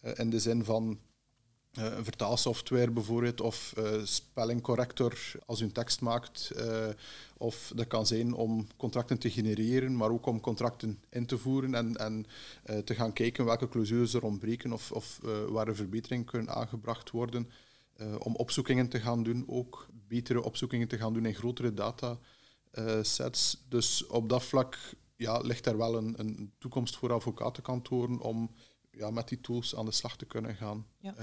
uh, 0.01 0.11
in 0.15 0.29
de 0.29 0.39
zin 0.39 0.63
van 0.63 0.99
een 1.77 2.03
vertaalsoftware 2.03 2.91
bijvoorbeeld, 2.91 3.41
of 3.41 3.73
uh, 3.77 3.91
spellingcorrector 4.03 5.17
als 5.45 5.61
u 5.61 5.63
een 5.63 5.71
tekst 5.71 6.01
maakt. 6.01 6.51
Uh, 6.55 6.87
of 7.37 7.71
dat 7.75 7.87
kan 7.87 8.05
zijn 8.05 8.33
om 8.33 8.67
contracten 8.77 9.17
te 9.17 9.29
genereren, 9.29 9.95
maar 9.95 10.09
ook 10.09 10.25
om 10.25 10.39
contracten 10.39 11.03
in 11.09 11.25
te 11.25 11.37
voeren 11.37 11.75
en, 11.75 11.95
en 11.95 12.25
te 12.85 12.95
gaan 12.95 13.13
kijken 13.13 13.45
welke 13.45 13.69
clausules 13.69 14.13
er 14.13 14.23
ontbreken 14.23 14.73
of, 14.73 14.91
of 14.91 15.19
waar 15.49 15.67
er 15.67 15.75
verbeteringen 15.75 16.25
kunnen 16.25 16.55
aangebracht 16.55 17.11
worden. 17.11 17.49
om 18.19 18.35
opzoekingen 18.35 18.87
te 18.87 18.99
gaan 18.99 19.23
doen, 19.23 19.43
ook 19.47 19.87
betere 20.07 20.43
opzoekingen 20.43 20.87
te 20.87 20.97
gaan 20.97 21.13
doen 21.13 21.25
in 21.25 21.35
grotere 21.35 21.73
datasets. 21.73 23.63
dus 23.69 24.07
op 24.07 24.29
dat 24.29 24.43
vlak 24.43 24.77
ja, 25.15 25.37
ligt 25.37 25.65
er 25.65 25.77
wel 25.77 25.97
een, 25.97 26.13
een 26.17 26.51
toekomst 26.57 26.95
voor 26.95 27.13
advocatenkantoren 27.13 28.19
om 28.19 28.51
ja, 28.91 29.09
met 29.11 29.27
die 29.27 29.41
tools 29.41 29.75
aan 29.75 29.85
de 29.85 29.91
slag 29.91 30.17
te 30.17 30.25
kunnen 30.25 30.55
gaan. 30.55 30.87
Ja. 30.99 31.15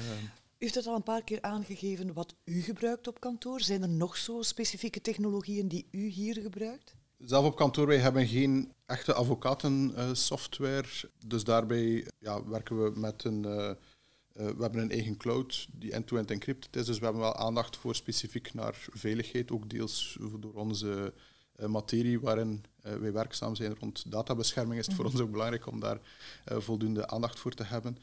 U 0.65 0.67
heeft 0.67 0.79
het 0.79 0.93
al 0.93 0.99
een 0.99 1.15
paar 1.15 1.25
keer 1.25 1.43
aangegeven 1.43 2.13
wat 2.13 2.35
u 2.45 2.61
gebruikt 2.61 3.09
op 3.09 3.21
kantoor. 3.21 3.61
Zijn 3.61 3.83
er 3.83 3.89
nog 3.89 4.17
zo 4.17 4.43
specifieke 4.43 5.01
technologieën 5.01 5.69
die 5.69 5.89
u 5.91 6.07
hier 6.07 6.41
gebruikt? 6.41 6.95
Zelf 7.19 7.45
op 7.45 7.57
kantoor, 7.57 7.87
wij 7.87 7.99
hebben 7.99 8.27
geen 8.27 8.73
echte 8.87 9.15
advocatensoftware. 9.15 10.89
dus 11.27 11.45
daarbij 11.45 12.07
ja, 12.19 12.49
werken 12.49 12.83
we 12.83 13.01
met 13.01 13.25
een... 13.25 13.47
Uh, 13.47 13.55
uh, 13.57 13.75
we 14.33 14.63
hebben 14.63 14.81
een 14.81 14.91
eigen 14.91 15.17
cloud 15.17 15.67
die 15.73 15.93
end-to-end 15.93 16.31
encrypted 16.31 16.77
is, 16.77 16.87
dus 16.87 16.99
we 16.99 17.05
hebben 17.05 17.23
wel 17.23 17.37
aandacht 17.37 17.77
voor 17.77 17.95
specifiek 17.95 18.55
naar 18.55 18.87
veiligheid, 18.93 19.51
ook 19.51 19.71
deels 19.71 20.19
door 20.41 20.55
onze 20.55 21.15
uh, 21.57 21.67
materie 21.67 22.21
waarin 22.21 22.65
wij 22.83 23.13
werkzaam 23.13 23.55
zijn 23.55 23.77
rond 23.81 24.11
databescherming, 24.11 24.81
is 24.81 24.87
het 24.87 24.95
voor 24.95 25.05
mhm. 25.05 25.15
ons 25.15 25.23
ook 25.23 25.31
belangrijk 25.31 25.67
om 25.67 25.81
daar 25.81 26.01
voldoende 26.45 27.07
aandacht 27.07 27.39
voor 27.39 27.55
te 27.55 27.65
hebben. 27.65 27.99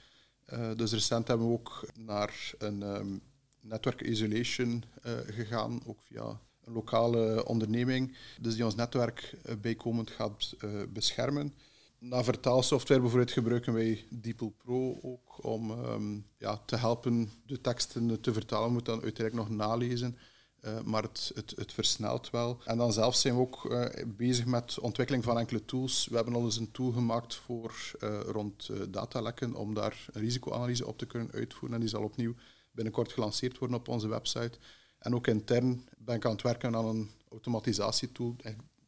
Uh, 0.53 0.75
dus 0.75 0.91
recent 0.91 1.27
hebben 1.27 1.48
we 1.48 1.53
ook 1.53 1.88
naar 1.98 2.53
een 2.57 2.81
um, 2.81 3.21
network 3.62 4.01
isolation 4.01 4.83
uh, 5.05 5.12
gegaan, 5.25 5.81
ook 5.86 6.01
via 6.01 6.39
een 6.63 6.74
lokale 6.74 7.45
onderneming, 7.45 8.17
dus 8.39 8.55
die 8.55 8.65
ons 8.65 8.75
netwerk 8.75 9.36
uh, 9.45 9.55
bijkomend 9.55 10.10
gaat 10.10 10.55
beschermen. 10.89 11.53
Na 12.00 12.24
vertaalsoftware 12.24 13.01
bijvoorbeeld 13.01 13.31
gebruiken 13.31 13.74
wij 13.74 14.05
DeepL 14.10 14.53
Pro 14.57 15.00
ook 15.01 15.45
om 15.45 15.71
um, 15.71 16.25
ja, 16.38 16.57
te 16.65 16.75
helpen 16.75 17.29
de 17.45 17.62
teksten 17.62 18.21
te 18.21 18.33
vertalen. 18.33 18.67
We 18.67 18.74
moeten 18.74 18.93
dan 18.93 19.03
uiteindelijk 19.03 19.50
nog 19.50 19.57
nalezen. 19.57 20.17
Uh, 20.62 20.82
maar 20.82 21.03
het, 21.03 21.32
het, 21.36 21.53
het, 21.56 21.74
versnelt 21.74 22.30
wel. 22.30 22.62
En 22.65 22.77
dan 22.77 22.94
zelf 22.94 23.15
zijn 23.15 23.36
we 23.36 23.39
ook 23.39 23.65
uh, 23.65 23.86
bezig 24.08 24.46
met 24.46 24.80
ontwikkeling 24.80 25.24
van 25.24 25.39
enkele 25.39 25.65
tools. 25.65 26.08
We 26.10 26.15
hebben 26.15 26.34
al 26.34 26.44
eens 26.44 26.58
een 26.58 26.72
tool 26.72 26.91
gemaakt 26.91 27.36
voor 27.36 27.74
uh, 28.00 28.20
rond 28.20 28.70
datalekken 28.89 29.56
om 29.56 29.74
daar 29.74 30.06
een 30.12 30.22
risicoanalyse 30.22 30.88
op 30.88 30.98
te 30.98 31.06
kunnen 31.06 31.32
uitvoeren. 31.32 31.74
En 31.74 31.80
die 31.80 31.89
zal 31.89 32.03
opnieuw 32.03 32.36
binnenkort 32.72 33.12
gelanceerd 33.12 33.58
worden 33.58 33.77
op 33.77 33.88
onze 33.88 34.08
website. 34.08 34.58
En 34.98 35.15
ook 35.15 35.27
intern 35.27 35.88
ben 35.98 36.15
ik 36.15 36.25
aan 36.25 36.32
het 36.32 36.41
werken 36.41 36.75
aan 36.75 36.86
een 36.86 37.10
automatisatietool, 37.30 38.36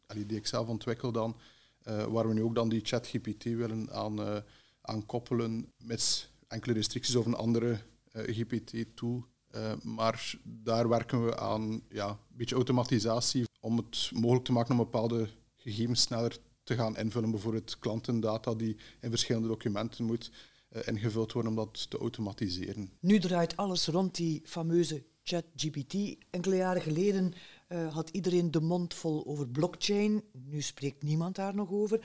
die 0.07 0.37
ik 0.37 0.47
zelf 0.47 0.67
ontwikkel 0.67 1.11
dan, 1.11 1.35
waar 1.83 2.27
we 2.27 2.33
nu 2.33 2.43
ook 2.43 2.55
dan 2.55 2.69
die 2.69 2.81
ChatGPT 2.83 3.43
willen 3.43 3.91
aan, 3.91 4.43
aan 4.81 5.05
koppelen, 5.05 5.71
met 5.77 6.29
enkele 6.47 6.73
restricties 6.73 7.15
of 7.15 7.25
een 7.25 7.35
andere 7.35 7.79
GPT-tool 8.13 9.25
uh, 9.55 9.71
maar 9.83 10.35
daar 10.43 10.89
werken 10.89 11.25
we 11.25 11.37
aan 11.37 11.81
ja, 11.89 12.09
een 12.09 12.37
beetje 12.37 12.55
automatisatie 12.55 13.45
om 13.59 13.77
het 13.77 14.09
mogelijk 14.13 14.45
te 14.45 14.51
maken 14.51 14.71
om 14.71 14.77
bepaalde 14.77 15.29
gegevens 15.55 16.01
sneller 16.01 16.37
te 16.63 16.75
gaan 16.75 16.97
invullen. 16.97 17.31
Bijvoorbeeld 17.31 17.79
klantendata 17.79 18.53
die 18.53 18.77
in 19.01 19.09
verschillende 19.09 19.47
documenten 19.47 20.05
moet 20.05 20.31
uh, 20.69 20.81
ingevuld 20.85 21.31
worden 21.31 21.51
om 21.51 21.57
dat 21.57 21.89
te 21.89 21.97
automatiseren. 21.97 22.89
Nu 22.99 23.19
draait 23.19 23.57
alles 23.57 23.87
rond 23.87 24.15
die 24.15 24.41
fameuze 24.45 25.03
ChatGPT. 25.23 26.15
Enkele 26.29 26.55
jaren 26.55 26.81
geleden 26.81 27.33
uh, 27.69 27.93
had 27.93 28.09
iedereen 28.09 28.51
de 28.51 28.61
mond 28.61 28.93
vol 28.93 29.25
over 29.25 29.47
blockchain. 29.47 30.23
Nu 30.31 30.61
spreekt 30.61 31.03
niemand 31.03 31.35
daar 31.35 31.55
nog 31.55 31.71
over 31.71 31.99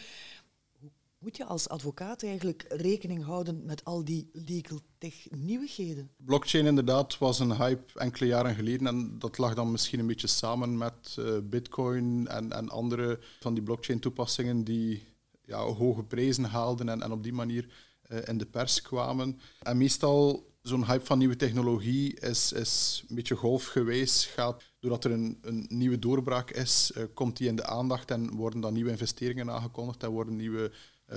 moet 1.19 1.37
je 1.37 1.45
als 1.45 1.69
advocaat 1.69 2.23
eigenlijk 2.23 2.65
rekening 2.69 3.25
houden 3.25 3.65
met 3.65 3.85
al 3.85 4.05
die 4.05 4.31
legal 4.33 4.81
tech 4.99 5.15
nieuwigheden? 5.31 6.11
Blockchain 6.17 6.67
inderdaad 6.67 7.19
was 7.19 7.39
een 7.39 7.57
hype 7.57 7.99
enkele 7.99 8.27
jaren 8.27 8.55
geleden 8.55 8.87
en 8.87 9.19
dat 9.19 9.39
lag 9.39 9.55
dan 9.55 9.71
misschien 9.71 9.99
een 9.99 10.07
beetje 10.07 10.27
samen 10.27 10.77
met 10.77 11.17
uh, 11.19 11.39
bitcoin 11.43 12.27
en, 12.27 12.53
en 12.53 12.69
andere 12.69 13.19
van 13.41 13.55
die 13.55 13.63
blockchain 13.63 14.01
toepassingen 14.01 14.65
die 14.65 15.03
ja, 15.45 15.59
hoge 15.59 16.05
prijzen 16.05 16.45
haalden 16.45 16.89
en, 16.89 17.03
en 17.03 17.13
op 17.13 17.23
die 17.23 17.33
manier 17.33 17.69
uh, 18.09 18.19
in 18.25 18.39
de 18.39 18.47
pers 18.47 18.83
kwamen. 18.83 19.41
En 19.63 19.77
meestal 19.77 20.47
zo'n 20.63 20.87
hype 20.87 21.05
van 21.05 21.19
nieuwe 21.19 21.37
technologie 21.37 22.21
is, 22.21 22.53
is 22.53 23.05
een 23.09 23.15
beetje 23.15 23.35
golfgewijs. 23.35 24.27
Gaat, 24.27 24.63
doordat 24.81 25.05
er 25.05 25.11
een, 25.11 25.39
een 25.41 25.67
nieuwe 25.69 25.99
doorbraak 25.99 26.51
is, 26.51 26.93
uh, 26.97 27.03
komt 27.15 27.37
die 27.37 27.49
in 27.49 27.57
de 27.57 27.67
aandacht 27.67 28.11
en 28.11 28.31
worden 28.31 28.61
dan 28.61 28.73
nieuwe 28.73 28.91
investeringen 28.91 29.51
aangekondigd 29.51 30.03
en 30.03 30.11
worden 30.11 30.37
nieuwe 30.37 30.73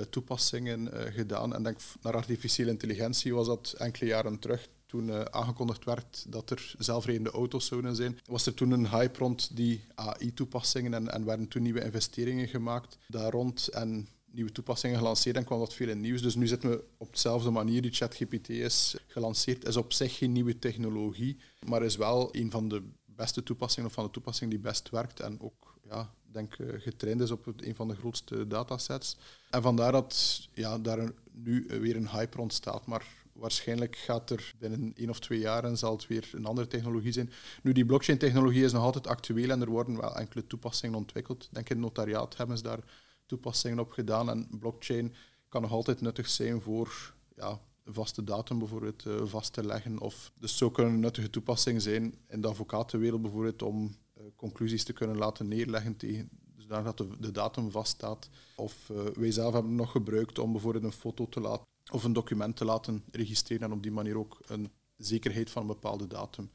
toepassingen 0.09 0.87
uh, 0.93 0.99
gedaan. 1.13 1.55
En 1.55 1.63
denk 1.63 1.79
naar 2.01 2.15
artificiële 2.15 2.69
intelligentie 2.69 3.33
was 3.33 3.47
dat 3.47 3.75
enkele 3.77 4.05
jaren 4.05 4.39
terug. 4.39 4.67
Toen 4.85 5.07
uh, 5.07 5.21
aangekondigd 5.21 5.85
werd 5.85 6.25
dat 6.27 6.49
er 6.49 6.73
zelfrijdende 6.77 7.31
auto's 7.31 7.65
zouden 7.65 7.95
zijn, 7.95 8.19
was 8.25 8.45
er 8.45 8.53
toen 8.53 8.71
een 8.71 8.89
hype 8.89 9.17
rond 9.17 9.55
die 9.55 9.83
AI-toepassingen 9.95 10.93
en, 10.93 11.11
en 11.11 11.25
werden 11.25 11.47
toen 11.47 11.61
nieuwe 11.61 11.83
investeringen 11.83 12.47
gemaakt 12.47 12.97
daar 13.07 13.31
rond 13.31 13.67
en 13.67 14.07
nieuwe 14.31 14.51
toepassingen 14.51 14.97
gelanceerd 14.97 15.35
en 15.35 15.43
kwam 15.43 15.59
dat 15.59 15.73
veel 15.73 15.89
in 15.89 15.99
nieuws. 15.99 16.21
Dus 16.21 16.35
nu 16.35 16.47
zitten 16.47 16.69
we 16.69 16.83
op 16.97 17.13
dezelfde 17.13 17.49
manier. 17.49 17.81
Die 17.81 17.91
ChatGPT 17.91 18.49
is 18.49 18.95
gelanceerd, 19.07 19.67
is 19.67 19.77
op 19.77 19.93
zich 19.93 20.17
geen 20.17 20.31
nieuwe 20.31 20.59
technologie, 20.59 21.37
maar 21.65 21.83
is 21.83 21.95
wel 21.95 22.35
een 22.35 22.51
van 22.51 22.67
de 22.67 22.83
beste 23.05 23.43
toepassingen 23.43 23.89
of 23.89 23.95
van 23.95 24.05
de 24.05 24.11
toepassingen 24.11 24.49
die 24.49 24.59
best 24.59 24.89
werkt 24.89 25.19
en 25.19 25.41
ook 25.41 25.79
ja, 25.89 26.13
denk 26.33 26.57
getraind 26.77 27.21
is 27.21 27.31
op 27.31 27.53
een 27.57 27.75
van 27.75 27.87
de 27.87 27.95
grootste 27.95 28.47
datasets. 28.47 29.17
En 29.49 29.61
vandaar 29.61 29.91
dat 29.91 30.41
ja, 30.53 30.79
daar 30.79 31.11
nu 31.31 31.65
weer 31.67 31.95
een 31.95 32.09
hype 32.09 32.37
rond 32.37 32.53
staat. 32.53 32.85
Maar 32.85 33.05
Waarschijnlijk 33.33 33.95
gaat 33.95 34.29
er 34.29 34.53
binnen 34.59 34.93
één 34.95 35.09
of 35.09 35.19
twee 35.19 35.39
jaar 35.39 35.77
zal 35.77 35.91
het 35.91 36.07
weer 36.07 36.29
een 36.33 36.45
andere 36.45 36.67
technologie 36.67 37.11
zijn. 37.11 37.31
Nu, 37.63 37.71
die 37.71 37.85
blockchain-technologie 37.85 38.63
is 38.63 38.71
nog 38.71 38.83
altijd 38.83 39.07
actueel 39.07 39.49
en 39.49 39.61
er 39.61 39.69
worden 39.69 39.97
wel 39.97 40.15
enkele 40.15 40.47
toepassingen 40.47 40.97
ontwikkeld. 40.97 41.43
Ik 41.43 41.53
denk 41.53 41.69
in 41.69 41.75
het 41.75 41.85
notariaat 41.85 42.37
hebben 42.37 42.57
ze 42.57 42.63
daar 42.63 42.79
toepassingen 43.25 43.79
op 43.79 43.91
gedaan. 43.91 44.29
En 44.29 44.47
blockchain 44.59 45.13
kan 45.49 45.61
nog 45.61 45.71
altijd 45.71 46.01
nuttig 46.01 46.29
zijn 46.29 46.61
voor 46.61 47.13
ja, 47.35 47.59
vaste 47.85 48.23
datum 48.23 48.59
bijvoorbeeld 48.59 49.05
uh, 49.05 49.25
vast 49.25 49.53
te 49.53 49.65
leggen. 49.65 49.99
Of 49.99 50.31
dus 50.39 50.57
zo 50.57 50.69
kunnen 50.69 50.99
nuttige 50.99 51.29
toepassingen 51.29 51.81
zijn 51.81 52.13
in 52.27 52.41
de 52.41 52.47
advocatenwereld 52.47 53.21
bijvoorbeeld 53.21 53.61
om 53.61 53.95
conclusies 54.35 54.83
te 54.83 54.93
kunnen 54.93 55.17
laten 55.17 55.47
neerleggen 55.47 55.97
tegen 55.97 56.29
zodat 56.57 56.97
de, 56.97 57.07
de 57.19 57.31
datum 57.31 57.71
vaststaat. 57.71 58.29
Of 58.55 58.89
uh, 58.89 59.03
wij 59.03 59.31
zelf 59.31 59.53
hebben 59.53 59.71
het 59.71 59.79
nog 59.79 59.91
gebruikt 59.91 60.39
om 60.39 60.51
bijvoorbeeld 60.51 60.83
een 60.83 60.91
foto 60.91 61.29
te 61.29 61.39
laten 61.39 61.65
of 61.91 62.03
een 62.03 62.13
document 62.13 62.55
te 62.55 62.65
laten 62.65 63.03
registreren 63.11 63.63
en 63.63 63.73
op 63.73 63.83
die 63.83 63.91
manier 63.91 64.17
ook 64.17 64.41
een 64.45 64.71
zekerheid 64.97 65.49
van 65.49 65.61
een 65.61 65.67
bepaalde 65.67 66.07
datum 66.07 66.49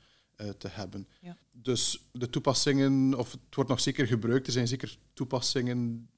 te 0.58 0.68
hebben. 0.68 1.08
Ja. 1.20 1.36
Dus 1.52 2.08
de 2.12 2.30
toepassingen, 2.30 3.14
of 3.14 3.32
het 3.32 3.54
wordt 3.54 3.70
nog 3.70 3.80
zeker 3.80 4.06
gebruikt, 4.06 4.46
er 4.46 4.52
zijn 4.52 4.68
zeker 4.68 4.98
toepassingen 5.12 6.08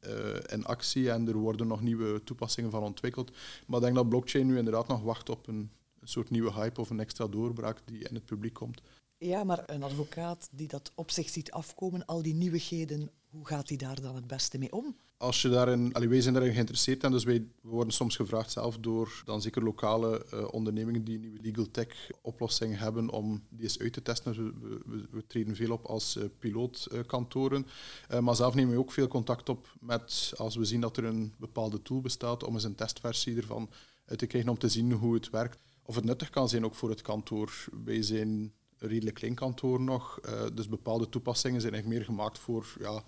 uh, 0.00 0.34
in 0.46 0.64
actie 0.64 1.10
en 1.10 1.28
er 1.28 1.36
worden 1.36 1.66
nog 1.66 1.80
nieuwe 1.80 2.24
toepassingen 2.24 2.70
van 2.70 2.82
ontwikkeld. 2.82 3.30
Maar 3.66 3.78
ik 3.78 3.84
denk 3.84 3.96
dat 3.96 4.08
blockchain 4.08 4.46
nu 4.46 4.58
inderdaad 4.58 4.88
nog 4.88 5.02
wacht 5.02 5.28
op 5.28 5.46
een, 5.46 5.70
een 6.00 6.08
soort 6.08 6.30
nieuwe 6.30 6.52
hype 6.52 6.80
of 6.80 6.90
een 6.90 7.00
extra 7.00 7.26
doorbraak 7.26 7.78
die 7.84 8.08
in 8.08 8.14
het 8.14 8.24
publiek 8.24 8.54
komt. 8.54 8.82
Ja, 9.22 9.44
maar 9.44 9.62
een 9.66 9.82
advocaat 9.82 10.48
die 10.52 10.68
dat 10.68 10.92
op 10.94 11.10
zich 11.10 11.28
ziet 11.28 11.50
afkomen, 11.50 12.06
al 12.06 12.22
die 12.22 12.34
nieuwigheden, 12.34 13.10
hoe 13.30 13.46
gaat 13.46 13.68
hij 13.68 13.76
daar 13.76 14.00
dan 14.00 14.14
het 14.14 14.26
beste 14.26 14.58
mee 14.58 14.72
om? 14.72 14.96
Als 15.16 15.42
je 15.42 15.48
daarin, 15.48 15.92
allee, 15.92 16.08
wij 16.08 16.20
zijn 16.20 16.34
daarin 16.34 16.52
geïnteresseerd 16.52 17.04
en 17.04 17.10
dus 17.10 17.24
wij 17.24 17.46
worden 17.62 17.92
soms 17.92 18.16
gevraagd 18.16 18.50
zelf 18.50 18.78
door 18.78 19.22
dan 19.24 19.42
zeker 19.42 19.64
lokale 19.64 20.26
uh, 20.34 20.48
ondernemingen 20.50 21.04
die 21.04 21.18
nieuwe 21.18 21.38
legal 21.40 21.70
tech 21.70 22.10
oplossingen 22.22 22.78
hebben 22.78 23.10
om 23.10 23.42
die 23.48 23.62
eens 23.62 23.78
uit 23.78 23.92
te 23.92 24.02
testen. 24.02 24.34
We, 24.60 25.06
we, 25.10 25.26
treden 25.26 25.56
veel 25.56 25.72
op 25.72 25.84
als 25.84 26.16
uh, 26.16 26.24
pilootkantoren, 26.38 27.66
uh, 28.10 28.18
maar 28.18 28.36
zelf 28.36 28.54
nemen 28.54 28.72
we 28.72 28.80
ook 28.80 28.92
veel 28.92 29.08
contact 29.08 29.48
op 29.48 29.74
met 29.80 30.32
als 30.36 30.56
we 30.56 30.64
zien 30.64 30.80
dat 30.80 30.96
er 30.96 31.04
een 31.04 31.34
bepaalde 31.38 31.82
tool 31.82 32.00
bestaat 32.00 32.44
om 32.44 32.54
eens 32.54 32.64
een 32.64 32.74
testversie 32.74 33.36
ervan 33.36 33.70
te 34.16 34.26
krijgen 34.26 34.50
om 34.50 34.58
te 34.58 34.68
zien 34.68 34.92
hoe 34.92 35.14
het 35.14 35.30
werkt. 35.30 35.58
Of 35.82 35.94
het 35.94 36.04
nuttig 36.04 36.30
kan 36.30 36.48
zijn 36.48 36.64
ook 36.64 36.74
voor 36.74 36.90
het 36.90 37.02
kantoor. 37.02 37.64
Wij 37.84 38.02
zijn 38.02 38.52
redelijk 38.80 39.16
klein 39.16 39.34
kantoor 39.34 39.80
nog, 39.80 40.20
dus 40.54 40.68
bepaalde 40.68 41.08
toepassingen 41.08 41.60
zijn 41.60 41.72
eigenlijk 41.72 42.02
meer 42.02 42.10
gemaakt 42.14 42.38
voor 42.38 42.66
ja, 42.78 43.04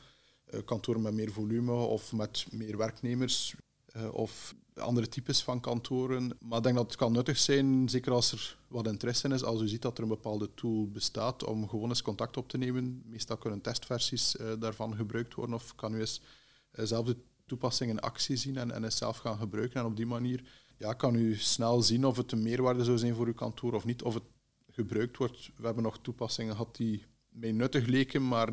eh, 0.53 0.61
kantoren 0.65 1.03
met 1.03 1.15
meer 1.15 1.33
volume 1.33 1.73
of 1.73 2.13
met 2.13 2.47
meer 2.51 2.77
werknemers 2.77 3.55
eh, 3.87 4.15
of 4.15 4.55
andere 4.75 5.09
types 5.09 5.43
van 5.43 5.61
kantoren. 5.61 6.37
Maar 6.41 6.59
ik 6.59 6.65
denk 6.65 6.77
dat 6.77 6.87
het 6.87 6.97
kan 6.97 7.13
nuttig 7.13 7.39
zijn, 7.39 7.89
zeker 7.89 8.13
als 8.13 8.33
er 8.33 8.59
wat 8.69 8.87
interesse 8.87 9.27
in 9.27 9.33
is, 9.33 9.45
als 9.45 9.61
u 9.61 9.69
ziet 9.69 9.83
dat 9.83 9.97
er 9.97 10.03
een 10.03 10.09
bepaalde 10.09 10.55
tool 10.55 10.89
bestaat 10.89 11.45
om 11.45 11.69
gewoon 11.69 11.89
eens 11.89 12.03
contact 12.03 12.37
op 12.37 12.49
te 12.49 12.59
nemen. 12.59 13.03
Meestal 13.05 13.37
kunnen 13.37 13.61
testversies 13.61 14.37
daarvan 14.59 14.97
gebruikt 14.97 15.35
worden 15.35 15.55
of 15.55 15.75
kan 15.75 15.95
u 15.95 16.01
eens 16.01 16.21
zelf 16.73 17.07
de 17.07 17.17
toepassing 17.47 17.91
in 17.91 18.01
actie 18.01 18.37
zien 18.37 18.57
en, 18.57 18.71
en 18.71 18.85
eens 18.85 18.97
zelf 18.97 19.17
gaan 19.17 19.39
gebruiken. 19.39 19.81
En 19.81 19.87
op 19.87 19.97
die 19.97 20.07
manier 20.07 20.45
ja, 20.77 20.93
kan 20.93 21.15
u 21.15 21.37
snel 21.37 21.83
zien 21.83 22.05
of 22.07 22.17
het 22.17 22.33
een 22.33 22.43
meerwaarde 22.43 22.85
zou 22.85 22.99
zijn 22.99 23.15
voor 23.15 23.27
uw 23.27 23.35
kantoor 23.35 23.73
of 23.73 23.85
niet, 23.85 24.03
of 24.03 24.15
het 24.15 24.25
gebruikt 24.73 25.17
wordt. 25.17 25.51
We 25.57 25.65
hebben 25.65 25.83
nog 25.83 25.99
toepassingen 25.99 26.53
gehad 26.53 26.77
die 26.77 27.05
mij 27.29 27.53
nuttig 27.53 27.87
leken, 27.87 28.29
maar 28.29 28.47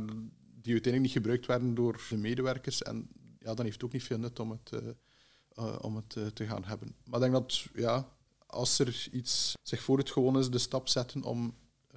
die 0.62 0.74
uiteindelijk 0.74 1.02
niet 1.02 1.12
gebruikt 1.12 1.46
werden 1.46 1.76
door 1.76 2.06
de 2.10 2.18
medewerkers. 2.18 2.82
En 2.82 3.10
ja, 3.40 3.54
dan 3.54 3.66
heeft 3.66 3.76
het 3.76 3.84
ook 3.84 3.92
niet 3.92 4.04
veel 4.04 4.18
nut 4.18 4.40
om 4.40 4.52
het, 4.52 4.72
uh, 4.74 4.80
uh, 5.60 5.76
om 5.82 5.96
het 5.96 6.16
uh, 6.16 6.28
te 6.28 6.46
gaan 6.46 6.64
hebben. 6.64 6.96
Maar 7.06 7.24
ik 7.24 7.32
denk 7.32 7.34
dat 7.34 7.66
ja, 7.74 8.10
als 8.46 8.80
er 8.80 9.08
iets 9.12 9.54
zich 9.62 9.82
voor 9.82 9.98
het 9.98 10.12
gewoon 10.12 10.40
is, 10.40 10.50
de 10.50 10.58
stap 10.58 10.88
zetten 10.88 11.24
om 11.24 11.56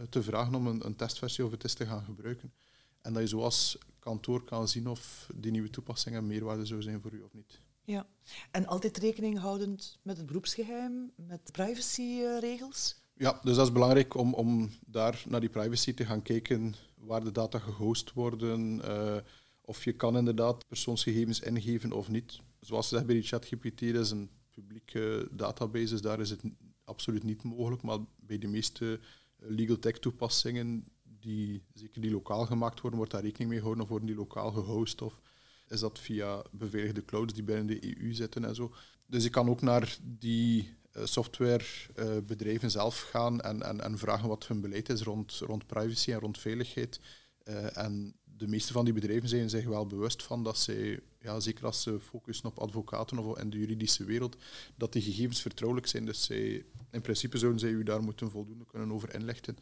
te 0.08 0.22
vragen 0.22 0.54
om 0.54 0.66
een, 0.66 0.86
een, 0.86 0.96
testversie 0.96 1.44
of 1.44 1.50
het 1.50 1.64
is 1.64 1.74
te 1.74 1.86
gaan 1.86 2.04
gebruiken. 2.04 2.52
En 3.00 3.12
dat 3.12 3.22
je 3.22 3.28
zoals 3.28 3.78
kantoor 3.98 4.44
kan 4.44 4.68
zien 4.68 4.88
of 4.88 5.28
die 5.34 5.50
nieuwe 5.50 5.70
toepassingen 5.70 6.26
meerwaarde 6.26 6.66
zou 6.66 6.82
zijn 6.82 7.00
voor 7.00 7.12
u 7.12 7.22
of 7.22 7.32
niet. 7.32 7.60
Ja, 7.84 8.06
en 8.50 8.66
altijd 8.66 8.98
rekening 8.98 9.38
houdend 9.38 9.98
met 10.02 10.16
het 10.16 10.26
beroepsgeheim, 10.26 11.12
met 11.16 11.52
privacyregels? 11.52 13.01
Ja, 13.22 13.38
dus 13.42 13.56
dat 13.56 13.66
is 13.66 13.72
belangrijk 13.72 14.14
om, 14.14 14.34
om 14.34 14.70
daar 14.86 15.22
naar 15.28 15.40
die 15.40 15.48
privacy 15.48 15.94
te 15.94 16.04
gaan 16.04 16.22
kijken 16.22 16.74
waar 16.94 17.24
de 17.24 17.32
data 17.32 17.58
gehost 17.58 18.12
worden, 18.12 18.80
uh, 18.84 19.16
of 19.60 19.84
je 19.84 19.92
kan 19.92 20.16
inderdaad 20.16 20.68
persoonsgegevens 20.68 21.40
ingeven 21.40 21.92
of 21.92 22.08
niet. 22.08 22.40
Zoals 22.60 22.88
ze 22.88 22.94
zeggen 22.94 23.06
bij 23.06 23.20
die 23.20 23.28
ChatGPT, 23.28 23.92
dat 23.92 24.04
is 24.04 24.10
een 24.10 24.30
publieke 24.50 25.28
database, 25.30 25.88
dus 25.88 26.00
daar 26.00 26.20
is 26.20 26.30
het 26.30 26.42
absoluut 26.84 27.22
niet 27.22 27.42
mogelijk, 27.42 27.82
maar 27.82 27.98
bij 28.16 28.38
de 28.38 28.48
meeste 28.48 29.00
eh, 29.38 29.48
legal 29.48 29.78
tech 29.78 29.98
toepassingen, 29.98 30.84
die, 31.02 31.62
zeker 31.74 32.00
die 32.00 32.10
lokaal 32.10 32.46
gemaakt 32.46 32.80
worden, 32.80 32.98
wordt 32.98 33.12
daar 33.12 33.22
rekening 33.22 33.50
mee 33.50 33.58
gehouden 33.58 33.84
of 33.84 33.90
worden 33.90 34.08
die 34.08 34.16
lokaal 34.16 34.50
gehost 34.52 35.02
of 35.02 35.20
is 35.68 35.80
dat 35.80 35.98
via 35.98 36.44
beveiligde 36.50 37.04
clouds 37.04 37.34
die 37.34 37.42
binnen 37.42 37.66
de 37.66 37.98
EU 37.98 38.14
zitten 38.14 38.44
en 38.44 38.54
zo. 38.54 38.74
Dus 39.06 39.22
je 39.22 39.30
kan 39.30 39.48
ook 39.48 39.60
naar 39.60 39.96
die 40.02 40.60
eh, 40.62 40.74
softwarebedrijven 41.04 42.70
zelf 42.70 43.00
gaan 43.00 43.40
en, 43.40 43.62
en, 43.62 43.80
en, 43.80 43.98
vragen 43.98 44.28
wat 44.28 44.46
hun 44.46 44.60
beleid 44.60 44.88
is 44.88 45.02
rond, 45.02 45.32
rond 45.32 45.66
privacy 45.66 46.12
en 46.12 46.18
rond 46.18 46.38
veiligheid. 46.38 47.00
Uh, 47.44 47.76
en 47.76 48.14
de 48.24 48.48
meeste 48.48 48.72
van 48.72 48.84
die 48.84 48.94
bedrijven 48.94 49.28
zijn 49.28 49.50
zich 49.50 49.64
wel 49.64 49.86
bewust 49.86 50.22
van 50.22 50.44
dat 50.44 50.58
zij, 50.58 51.00
ja, 51.20 51.40
zeker 51.40 51.64
als 51.64 51.82
ze 51.82 52.00
focussen 52.00 52.46
op 52.46 52.58
advocaten 52.58 53.18
of 53.18 53.38
in 53.38 53.50
de 53.50 53.58
juridische 53.58 54.04
wereld, 54.04 54.36
dat 54.76 54.92
die 54.92 55.02
gegevens 55.02 55.40
vertrouwelijk 55.40 55.86
zijn. 55.88 56.04
Dus 56.04 56.24
zij, 56.24 56.64
in 56.90 57.00
principe 57.00 57.38
zouden 57.38 57.60
zij 57.60 57.70
u 57.70 57.82
daar 57.82 58.02
moeten 58.02 58.30
voldoende 58.30 58.64
kunnen 58.66 58.92
over 58.92 59.14
inlichten 59.14 59.56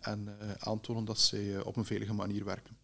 en 0.00 0.36
aantonen 0.58 1.04
dat 1.04 1.18
zij 1.18 1.62
op 1.62 1.76
een 1.76 1.84
veilige 1.84 2.12
manier 2.12 2.44
werken. 2.44 2.76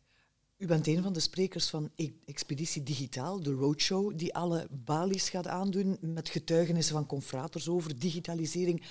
U 0.61 0.67
bent 0.67 0.87
een 0.87 1.03
van 1.03 1.13
de 1.13 1.21
sprekers 1.21 1.69
van 1.69 1.91
e- 1.97 2.11
Expeditie 2.25 2.83
Digitaal, 2.83 3.43
de 3.43 3.53
roadshow, 3.53 4.19
die 4.19 4.35
alle 4.35 4.67
balies 4.85 5.29
gaat 5.29 5.47
aandoen 5.47 5.99
met 6.01 6.29
getuigenissen 6.29 6.95
van 6.95 7.07
confraters 7.07 7.69
over 7.69 7.99
digitalisering. 7.99 8.83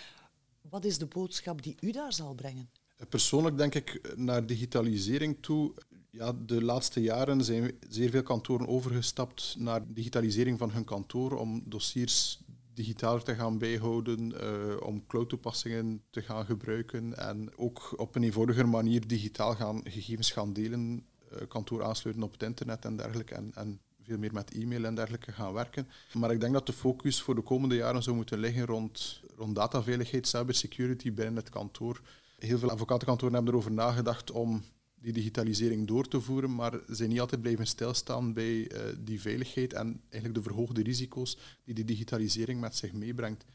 Wat 0.70 0.86
is 0.86 0.98
de 0.98 1.06
boodschap 1.06 1.64
die 1.64 1.76
u 1.80 1.92
daar 1.92 2.14
zal 2.14 2.34
brengen? 2.34 2.70
Persoonlijk 3.10 3.58
denk 3.58 3.76
ik 3.76 4.14
naar 4.16 4.46
digitalisering 4.46 5.38
toe. 5.42 5.74
Ja, 6.12 6.34
de 6.46 6.64
laatste 6.64 7.02
jaren 7.02 7.44
zijn 7.44 7.72
zeer 7.90 8.10
veel 8.10 8.24
kantoren 8.24 8.68
overgestapt 8.68 9.56
naar 9.58 9.82
digitalisering 9.94 10.58
van 10.58 10.72
hun 10.72 10.86
kantoor 10.86 11.38
om 11.38 11.64
dossiers 11.66 12.40
digitaal 12.74 13.24
te 13.24 13.36
gaan 13.36 13.58
bijhouden, 13.58 14.32
uh, 14.32 14.82
om 14.82 15.06
cloud-toepassingen 15.08 16.02
te 16.10 16.22
gaan 16.22 16.46
gebruiken 16.46 17.18
en 17.18 17.58
ook 17.58 17.94
op 17.96 18.16
een 18.16 18.24
eenvoudiger 18.24 18.70
manier 18.70 19.08
digitaal 19.08 19.56
gaan, 19.56 19.82
gegevens 19.84 20.32
gaan 20.32 20.54
delen 20.54 21.06
eh, 21.06 21.09
kantoor 21.48 21.84
aansluiten 21.84 22.26
op 22.26 22.32
het 22.32 22.44
internet 22.44 22.86
en 22.86 22.96
dergelijke. 22.96 23.36
En, 23.36 23.52
en 23.56 23.80
veel 24.10 24.18
meer 24.18 24.34
met 24.34 24.52
e-mail 24.52 24.86
en 24.86 24.96
dergelijke 24.96 25.32
gaan 25.32 25.54
werken. 25.54 25.88
Maar 26.14 26.32
ik 26.32 26.40
denk 26.40 26.54
dat 26.54 26.66
de 26.66 26.74
focus 26.74 27.22
voor 27.22 27.36
de 27.36 27.42
komende 27.42 27.76
jaren 27.76 28.04
zou 28.04 28.16
moeten 28.16 28.40
liggen 28.40 28.66
rond, 28.66 29.22
rond 29.36 29.56
dataveiligheid, 29.56 30.28
cybersecurity 30.28 31.14
binnen 31.14 31.36
het 31.36 31.50
kantoor. 31.50 32.02
Heel 32.38 32.58
veel 32.58 32.70
advocatenkantoren 32.70 33.34
hebben 33.34 33.54
erover 33.54 33.72
nagedacht 33.72 34.32
om 34.32 34.64
die 35.02 35.14
digitalisering 35.14 35.88
door 35.88 36.08
te 36.08 36.22
voeren, 36.22 36.56
maar 36.56 36.80
zijn 36.88 37.10
niet 37.10 37.20
altijd 37.20 37.42
blijven 37.42 37.68
stilstaan 37.68 38.34
bij 38.34 38.72
uh, 38.72 38.80
die 39.00 39.22
veiligheid 39.22 39.74
en 39.74 40.02
eigenlijk 40.10 40.44
de 40.44 40.50
verhoogde 40.50 40.84
risico's 40.84 41.38
die 41.64 41.76
die 41.76 41.86
digitalisering 41.86 42.62
met 42.62 42.76
zich 42.76 42.94
meebrengt. 42.94 43.46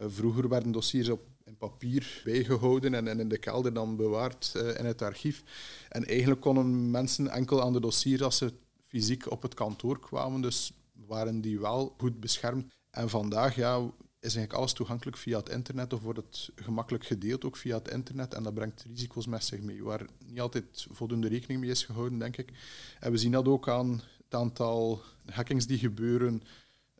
Uh, 0.00 0.06
vroeger 0.08 0.48
werden 0.48 0.72
dossiers 0.72 1.08
op 1.08 1.20
in 1.48 1.56
papier 1.56 2.20
bijgehouden 2.24 2.94
en, 2.94 3.20
in 3.20 3.28
de 3.28 3.38
kelder 3.38 3.72
dan 3.72 3.96
bewaard 3.96 4.52
uh, 4.56 4.78
in 4.78 4.84
het 4.84 5.02
archief. 5.02 5.42
En 5.88 6.04
eigenlijk 6.04 6.40
konden 6.40 6.90
mensen 6.90 7.28
enkel 7.28 7.62
aan 7.62 7.72
de 7.72 7.80
dossiers 7.80 8.22
als 8.22 8.36
ze 8.36 8.52
fysiek 8.86 9.30
op 9.30 9.42
het 9.42 9.54
kantoor 9.54 10.00
kwamen, 10.00 10.40
dus 10.40 10.72
waren 11.06 11.40
die 11.40 11.60
wel 11.60 11.94
goed 11.98 12.20
beschermd. 12.20 12.72
En 12.90 13.08
vandaag 13.08 13.54
ja, 13.54 13.76
is 14.20 14.34
eigenlijk 14.34 14.52
alles 14.52 14.72
toegankelijk 14.72 15.16
via 15.16 15.38
het 15.38 15.48
internet 15.48 15.92
of 15.92 16.02
wordt 16.02 16.18
het 16.18 16.50
gemakkelijk 16.54 17.06
gedeeld 17.06 17.44
ook 17.44 17.56
via 17.56 17.76
het 17.76 17.88
internet 17.88 18.34
en 18.34 18.42
dat 18.42 18.54
brengt 18.54 18.82
risico's 18.82 19.26
met 19.26 19.44
zich 19.44 19.60
mee, 19.60 19.82
waar 19.82 20.06
niet 20.26 20.40
altijd 20.40 20.86
voldoende 20.90 21.28
rekening 21.28 21.60
mee 21.60 21.70
is 21.70 21.84
gehouden, 21.84 22.18
denk 22.18 22.36
ik. 22.36 22.52
En 23.00 23.10
we 23.10 23.18
zien 23.18 23.32
dat 23.32 23.48
ook 23.48 23.68
aan 23.68 24.02
het 24.24 24.34
aantal 24.34 25.02
hackings 25.24 25.66
die 25.66 25.78
gebeuren 25.78 26.42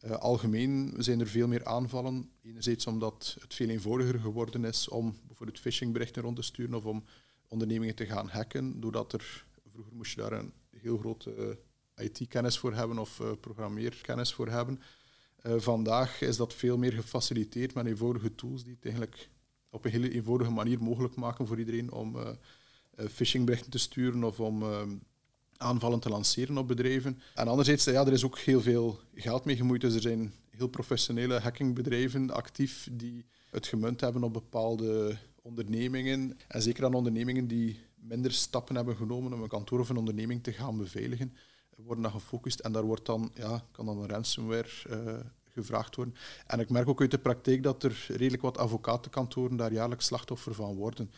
uh, 0.04 0.10
algemeen 0.10 0.94
zijn 0.98 1.20
er 1.20 1.26
veel 1.26 1.48
meer 1.48 1.64
aanvallen. 1.64 2.30
Enerzijds 2.42 2.86
omdat 2.86 3.36
het 3.40 3.54
veel 3.54 3.68
eenvoudiger 3.68 4.20
geworden 4.20 4.64
is 4.64 4.88
om 4.88 5.16
bijvoorbeeld 5.26 5.60
phishingberichten 5.60 6.22
rond 6.22 6.36
te 6.36 6.42
sturen 6.42 6.74
of 6.74 6.84
om 6.84 7.04
ondernemingen 7.48 7.94
te 7.94 8.06
gaan 8.06 8.28
hacken. 8.28 8.80
Doordat 8.80 9.12
er 9.12 9.44
vroeger 9.72 9.94
moest 9.94 10.14
je 10.14 10.20
daar 10.20 10.32
een 10.32 10.52
heel 10.76 10.98
grote 10.98 11.56
uh, 11.96 12.04
IT-kennis 12.04 12.58
voor 12.58 12.74
hebben 12.74 12.98
of 12.98 13.18
uh, 13.18 13.32
programmeerkennis 13.40 14.32
voor 14.32 14.48
hebben. 14.48 14.80
vandaag 15.42 16.20
is 16.20 16.36
dat 16.36 16.54
veel 16.54 16.78
meer 16.78 16.92
gefaciliteerd 16.92 17.74
met 17.74 17.86
eenvoudige 17.86 18.34
tools 18.34 18.64
die 18.64 18.74
het 18.74 18.84
eigenlijk 18.84 19.28
op 19.70 19.84
een 19.84 19.90
hele 19.90 20.10
eenvoudige 20.10 20.50
manier 20.50 20.82
mogelijk 20.82 21.14
maken 21.14 21.46
voor 21.46 21.58
iedereen 21.58 21.92
om 21.92 22.16
phishingberichten 22.96 23.70
te 23.70 23.78
sturen 23.78 24.24
of 24.24 24.40
om 24.40 24.62
aanvallen 25.58 26.00
te 26.00 26.08
lanceren 26.08 26.58
op 26.58 26.68
bedrijven. 26.68 27.20
En 27.34 27.48
anderzijds, 27.48 27.84
ja, 27.84 28.06
er 28.06 28.12
is 28.12 28.24
ook 28.24 28.38
heel 28.38 28.60
veel 28.60 29.00
geld 29.14 29.44
mee 29.44 29.56
gemoeid, 29.56 29.80
dus 29.80 29.94
er 29.94 30.00
zijn 30.00 30.32
heel 30.50 30.68
professionele 30.68 31.38
hackingbedrijven 31.38 32.30
actief 32.30 32.88
die 32.92 33.26
het 33.50 33.66
gemunt 33.66 34.00
hebben 34.00 34.22
op 34.22 34.32
bepaalde 34.32 35.16
ondernemingen. 35.42 36.38
En 36.48 36.62
zeker 36.62 36.84
aan 36.84 36.94
ondernemingen 36.94 37.46
die 37.46 37.80
minder 37.94 38.32
stappen 38.32 38.76
hebben 38.76 38.96
genomen 38.96 39.32
om 39.32 39.42
een 39.42 39.48
kantoor 39.48 39.80
of 39.80 39.88
een 39.88 39.96
onderneming 39.96 40.42
te 40.42 40.52
gaan 40.52 40.76
beveiligen, 40.76 41.34
worden 41.76 42.02
dan 42.02 42.12
gefocust. 42.12 42.60
En 42.60 42.72
daar 42.72 42.84
wordt 42.84 43.06
dan, 43.06 43.30
ja, 43.34 43.64
kan 43.70 43.86
dan 43.86 43.98
een 43.98 44.08
ransomware 44.08 44.68
uh, 44.90 45.14
gevraagd 45.44 45.96
worden. 45.96 46.14
En 46.46 46.60
ik 46.60 46.70
merk 46.70 46.88
ook 46.88 47.00
uit 47.00 47.10
de 47.10 47.18
praktijk 47.18 47.62
dat 47.62 47.82
er 47.82 48.04
redelijk 48.08 48.42
wat 48.42 48.58
advocatenkantoren 48.58 49.56
daar 49.56 49.72
jaarlijks 49.72 50.06
slachtoffer 50.06 50.54
van 50.54 50.74
worden. 50.74 51.10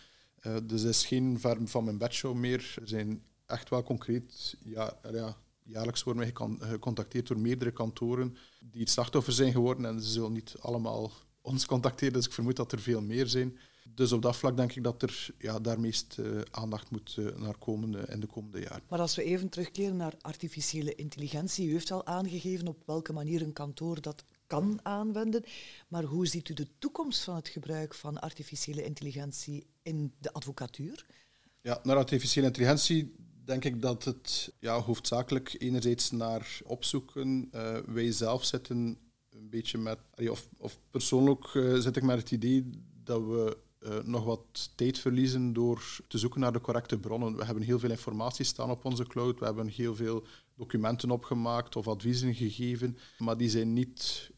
Uh, 0.46 0.56
dus 0.62 0.80
het 0.80 0.90
is 0.90 1.06
geen 1.06 1.40
verm 1.40 1.68
van 1.68 1.84
mijn 1.84 1.98
bedshow 1.98 2.34
meer. 2.34 2.74
Er 2.80 2.88
zijn 2.88 3.22
echt 3.50 3.68
wel 3.68 3.82
concreet, 3.82 4.56
ja, 4.64 4.98
ja, 5.12 5.36
jaarlijks 5.62 6.02
worden 6.02 6.22
wij 6.22 6.48
gecontacteerd 6.68 7.26
door 7.26 7.38
meerdere 7.38 7.70
kantoren 7.70 8.36
die 8.60 8.80
het 8.80 8.90
slachtoffer 8.90 9.32
zijn 9.32 9.52
geworden. 9.52 9.84
En 9.84 10.02
ze 10.02 10.10
zullen 10.10 10.32
niet 10.32 10.54
allemaal 10.60 11.12
ons 11.40 11.66
contacteren, 11.66 12.14
dus 12.14 12.26
ik 12.26 12.32
vermoed 12.32 12.56
dat 12.56 12.72
er 12.72 12.80
veel 12.80 13.02
meer 13.02 13.26
zijn. 13.26 13.58
Dus 13.94 14.12
op 14.12 14.22
dat 14.22 14.36
vlak 14.36 14.56
denk 14.56 14.72
ik 14.72 14.84
dat 14.84 15.02
er 15.02 15.28
ja, 15.38 15.58
daar 15.58 15.80
meest 15.80 16.16
uh, 16.20 16.40
aandacht 16.50 16.90
moet 16.90 17.16
uh, 17.18 17.36
naar 17.36 17.56
komen 17.58 17.92
uh, 17.92 18.02
in 18.08 18.20
de 18.20 18.26
komende 18.26 18.60
jaren. 18.60 18.82
Maar 18.88 19.00
als 19.00 19.16
we 19.16 19.22
even 19.22 19.48
terugkeren 19.48 19.96
naar 19.96 20.14
artificiële 20.20 20.94
intelligentie, 20.94 21.68
u 21.68 21.72
heeft 21.72 21.90
al 21.90 22.06
aangegeven 22.06 22.68
op 22.68 22.82
welke 22.86 23.12
manier 23.12 23.42
een 23.42 23.52
kantoor 23.52 24.00
dat 24.00 24.24
kan 24.46 24.80
aanwenden. 24.82 25.44
Maar 25.88 26.02
hoe 26.02 26.26
ziet 26.26 26.48
u 26.48 26.54
de 26.54 26.68
toekomst 26.78 27.24
van 27.24 27.34
het 27.34 27.48
gebruik 27.48 27.94
van 27.94 28.20
artificiële 28.20 28.84
intelligentie 28.84 29.66
in 29.82 30.12
de 30.18 30.32
advocatuur? 30.32 31.06
Ja, 31.62 31.80
naar 31.82 31.96
artificiële 31.96 32.46
intelligentie 32.46 33.14
denk 33.50 33.64
ik 33.64 33.82
dat 33.82 34.04
het 34.04 34.52
ja, 34.58 34.80
hoofdzakelijk 34.80 35.56
enerzijds 35.58 36.10
naar 36.10 36.60
opzoeken. 36.64 37.50
wij 37.86 38.12
zelf 38.12 38.44
zitten 38.44 38.98
een 39.30 39.50
beetje 39.50 39.78
met, 39.78 39.98
of, 40.30 40.48
of 40.56 40.78
persoonlijk 40.90 41.46
zit 41.78 41.96
ik 41.96 42.02
met 42.02 42.18
het 42.18 42.30
idee 42.30 42.70
dat 43.04 43.20
we 43.20 43.56
uh, 43.80 43.98
nog 44.02 44.24
wat 44.24 44.70
tijd 44.74 44.98
verliezen 44.98 45.52
door 45.52 46.00
te 46.08 46.18
zoeken 46.18 46.40
naar 46.40 46.52
de 46.52 46.60
correcte 46.60 46.98
bronnen. 46.98 47.36
We 47.36 47.44
hebben 47.44 47.62
heel 47.62 47.78
veel 47.78 47.90
informatie 47.90 48.44
staan 48.44 48.70
op 48.70 48.84
onze 48.84 49.06
cloud, 49.06 49.38
we 49.38 49.44
hebben 49.44 49.66
heel 49.66 49.94
veel 49.94 50.24
documenten 50.54 51.10
opgemaakt 51.10 51.76
of 51.76 51.88
adviezen 51.88 52.34
gegeven, 52.34 52.96
maar 53.18 53.36
die 53.36 53.48
zijn 53.48 53.72
niet 53.72 54.30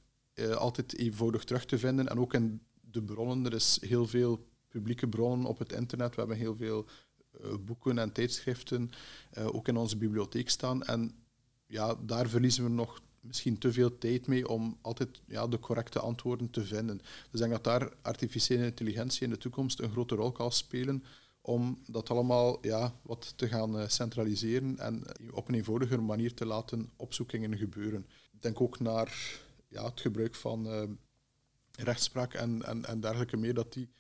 altijd 0.57 0.98
eenvoudig 0.98 1.44
terug 1.44 1.64
te 1.64 1.79
vinden. 1.79 2.09
En 2.09 2.18
ook 2.18 2.35
in 2.35 2.62
de 2.81 3.03
bronnen, 3.03 3.46
er 3.46 3.55
is 3.55 3.79
heel 3.81 4.07
veel 4.07 4.46
publieke 4.68 5.09
bronnen 5.09 5.46
op 5.46 5.59
het 5.59 5.72
internet, 5.72 6.14
we 6.14 6.20
hebben 6.20 6.37
heel 6.37 6.57
veel 6.57 6.87
boeken 7.61 7.99
en 7.99 8.12
tijdschriften 8.12 8.90
ook 9.37 9.68
in 9.68 9.77
onze 9.77 9.97
bibliotheek 9.97 10.51
staan. 10.51 10.83
En 10.83 11.14
ja, 11.66 11.95
daar 12.01 12.29
verliezen 12.29 12.64
we 12.64 12.71
nog 12.71 13.01
misschien 13.21 13.59
te 13.59 13.73
veel 13.73 13.99
tijd 13.99 14.27
mee 14.27 14.49
om 14.49 14.79
altijd 14.81 15.21
ja, 15.27 15.47
de 15.47 15.59
correcte 15.59 15.99
antwoorden 15.99 16.51
te 16.51 16.64
vinden. 16.64 16.99
Dus 16.99 17.07
ik 17.33 17.38
denk 17.38 17.51
dat 17.51 17.64
daar 17.64 17.92
artificiële 18.03 18.64
intelligentie 18.64 19.23
in 19.23 19.31
de 19.31 19.38
toekomst 19.38 19.81
een 19.81 19.90
grote 19.90 20.14
rol 20.14 20.33
kan 20.33 20.53
spelen 20.53 21.05
om 21.40 21.83
dat 21.87 22.11
allemaal 22.11 22.59
ja, 22.66 22.95
wat 23.03 23.33
te 23.37 23.49
gaan 23.49 23.79
eh, 23.79 23.88
centraliseren 23.88 24.79
en 24.79 25.05
op 25.31 25.49
een 25.49 25.55
eenvoudiger 25.55 26.03
manier 26.03 26.35
te 26.35 26.47
laten 26.47 26.90
opzoekingen 26.97 27.57
gebeuren. 27.57 28.07
Ik 28.33 28.42
denk 28.42 28.61
ook 28.61 28.81
naar 28.81 29.40
ja, 29.68 29.85
het 29.85 30.01
gebruik 30.01 30.35
van 30.35 30.99
rechtspraak 31.79 32.35
en, 32.35 32.62
en, 32.62 32.85
en 32.85 33.01
dergelijke 33.01 33.37
meer, 33.37 33.55
dat 33.55 33.73
die 33.73 33.90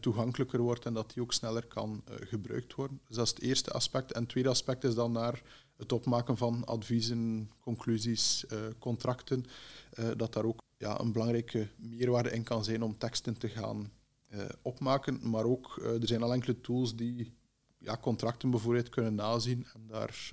toegankelijker 0.00 0.60
wordt 0.60 0.84
en 0.84 0.94
dat 0.94 1.12
die 1.12 1.22
ook 1.22 1.32
sneller 1.32 1.66
kan 1.66 2.02
gebruikt 2.06 2.74
worden. 2.74 3.00
Dus 3.06 3.16
dat 3.16 3.26
is 3.26 3.32
het 3.32 3.42
eerste 3.42 3.70
aspect. 3.70 4.12
En 4.12 4.20
het 4.20 4.28
tweede 4.28 4.48
aspect 4.48 4.84
is 4.84 4.94
dan 4.94 5.12
naar 5.12 5.42
het 5.76 5.92
opmaken 5.92 6.36
van 6.36 6.64
adviezen, 6.64 7.50
conclusies, 7.60 8.44
uh, 8.52 8.58
contracten, 8.78 9.44
dat 10.16 10.32
daar 10.32 10.44
ook 10.44 10.62
ja, 10.76 11.00
een 11.00 11.12
belangrijke 11.12 11.68
meerwaarde 11.76 12.30
in 12.30 12.42
kan 12.42 12.64
zijn 12.64 12.82
om 12.82 12.98
teksten 12.98 13.38
te 13.38 13.48
gaan 13.48 13.92
opmaken. 14.62 15.30
Maar 15.30 15.44
ook, 15.44 15.80
er 15.82 16.06
zijn 16.06 16.22
al 16.22 16.32
enkele 16.32 16.60
tools 16.60 16.96
die 16.96 17.32
ja, 17.78 17.96
contracten 17.96 18.50
bijvoorbeeld 18.50 18.88
kunnen 18.88 19.14
nazien 19.14 19.66
en 19.74 19.86
daar 19.86 20.28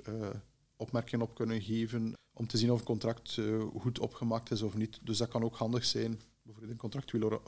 opmerkingen 0.76 1.26
op 1.26 1.36
kunnen 1.36 1.62
geven 1.62 2.14
om 2.34 2.48
te 2.48 2.58
zien 2.58 2.72
of 2.72 2.80
een 2.80 2.86
contract 2.86 3.40
goed 3.80 4.00
opgemaakt 4.00 4.52
is 4.52 4.62
of 4.62 4.76
niet. 4.76 5.00
Dus 5.02 5.18
dat 5.18 5.28
kan 5.28 5.44
ook 5.44 5.56
handig 5.56 5.86
zijn, 5.86 6.22
bijvoorbeeld 6.46 6.74
in 6.74 6.78
contractuele 6.78 7.42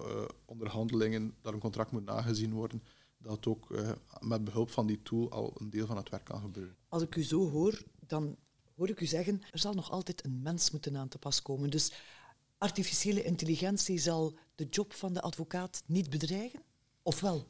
onderhandelingen, 0.45 1.35
dat 1.41 1.53
een 1.53 1.59
contract 1.59 1.91
moet 1.91 2.05
nagezien 2.05 2.53
worden 2.53 2.81
dat 3.17 3.47
ook 3.47 3.69
uh, 3.69 3.91
met 4.19 4.43
behulp 4.43 4.69
van 4.69 4.87
die 4.87 5.01
tool 5.01 5.31
al 5.31 5.53
een 5.57 5.69
deel 5.69 5.85
van 5.85 5.97
het 5.97 6.09
werk 6.09 6.23
kan 6.23 6.41
gebeuren. 6.41 6.75
Als 6.87 7.03
ik 7.03 7.15
u 7.15 7.23
zo 7.23 7.49
hoor, 7.49 7.83
dan 7.99 8.37
hoor 8.75 8.89
ik 8.89 9.01
u 9.01 9.05
zeggen, 9.05 9.41
er 9.51 9.59
zal 9.59 9.73
nog 9.73 9.91
altijd 9.91 10.25
een 10.25 10.41
mens 10.41 10.71
moeten 10.71 10.97
aan 10.97 11.07
te 11.07 11.17
pas 11.17 11.41
komen. 11.41 11.69
Dus 11.69 11.93
artificiële 12.57 13.23
intelligentie 13.23 13.99
zal 13.99 14.37
de 14.55 14.67
job 14.69 14.93
van 14.93 15.13
de 15.13 15.21
advocaat 15.21 15.83
niet 15.85 16.09
bedreigen? 16.09 16.61
Of 17.01 17.19
wel? 17.19 17.47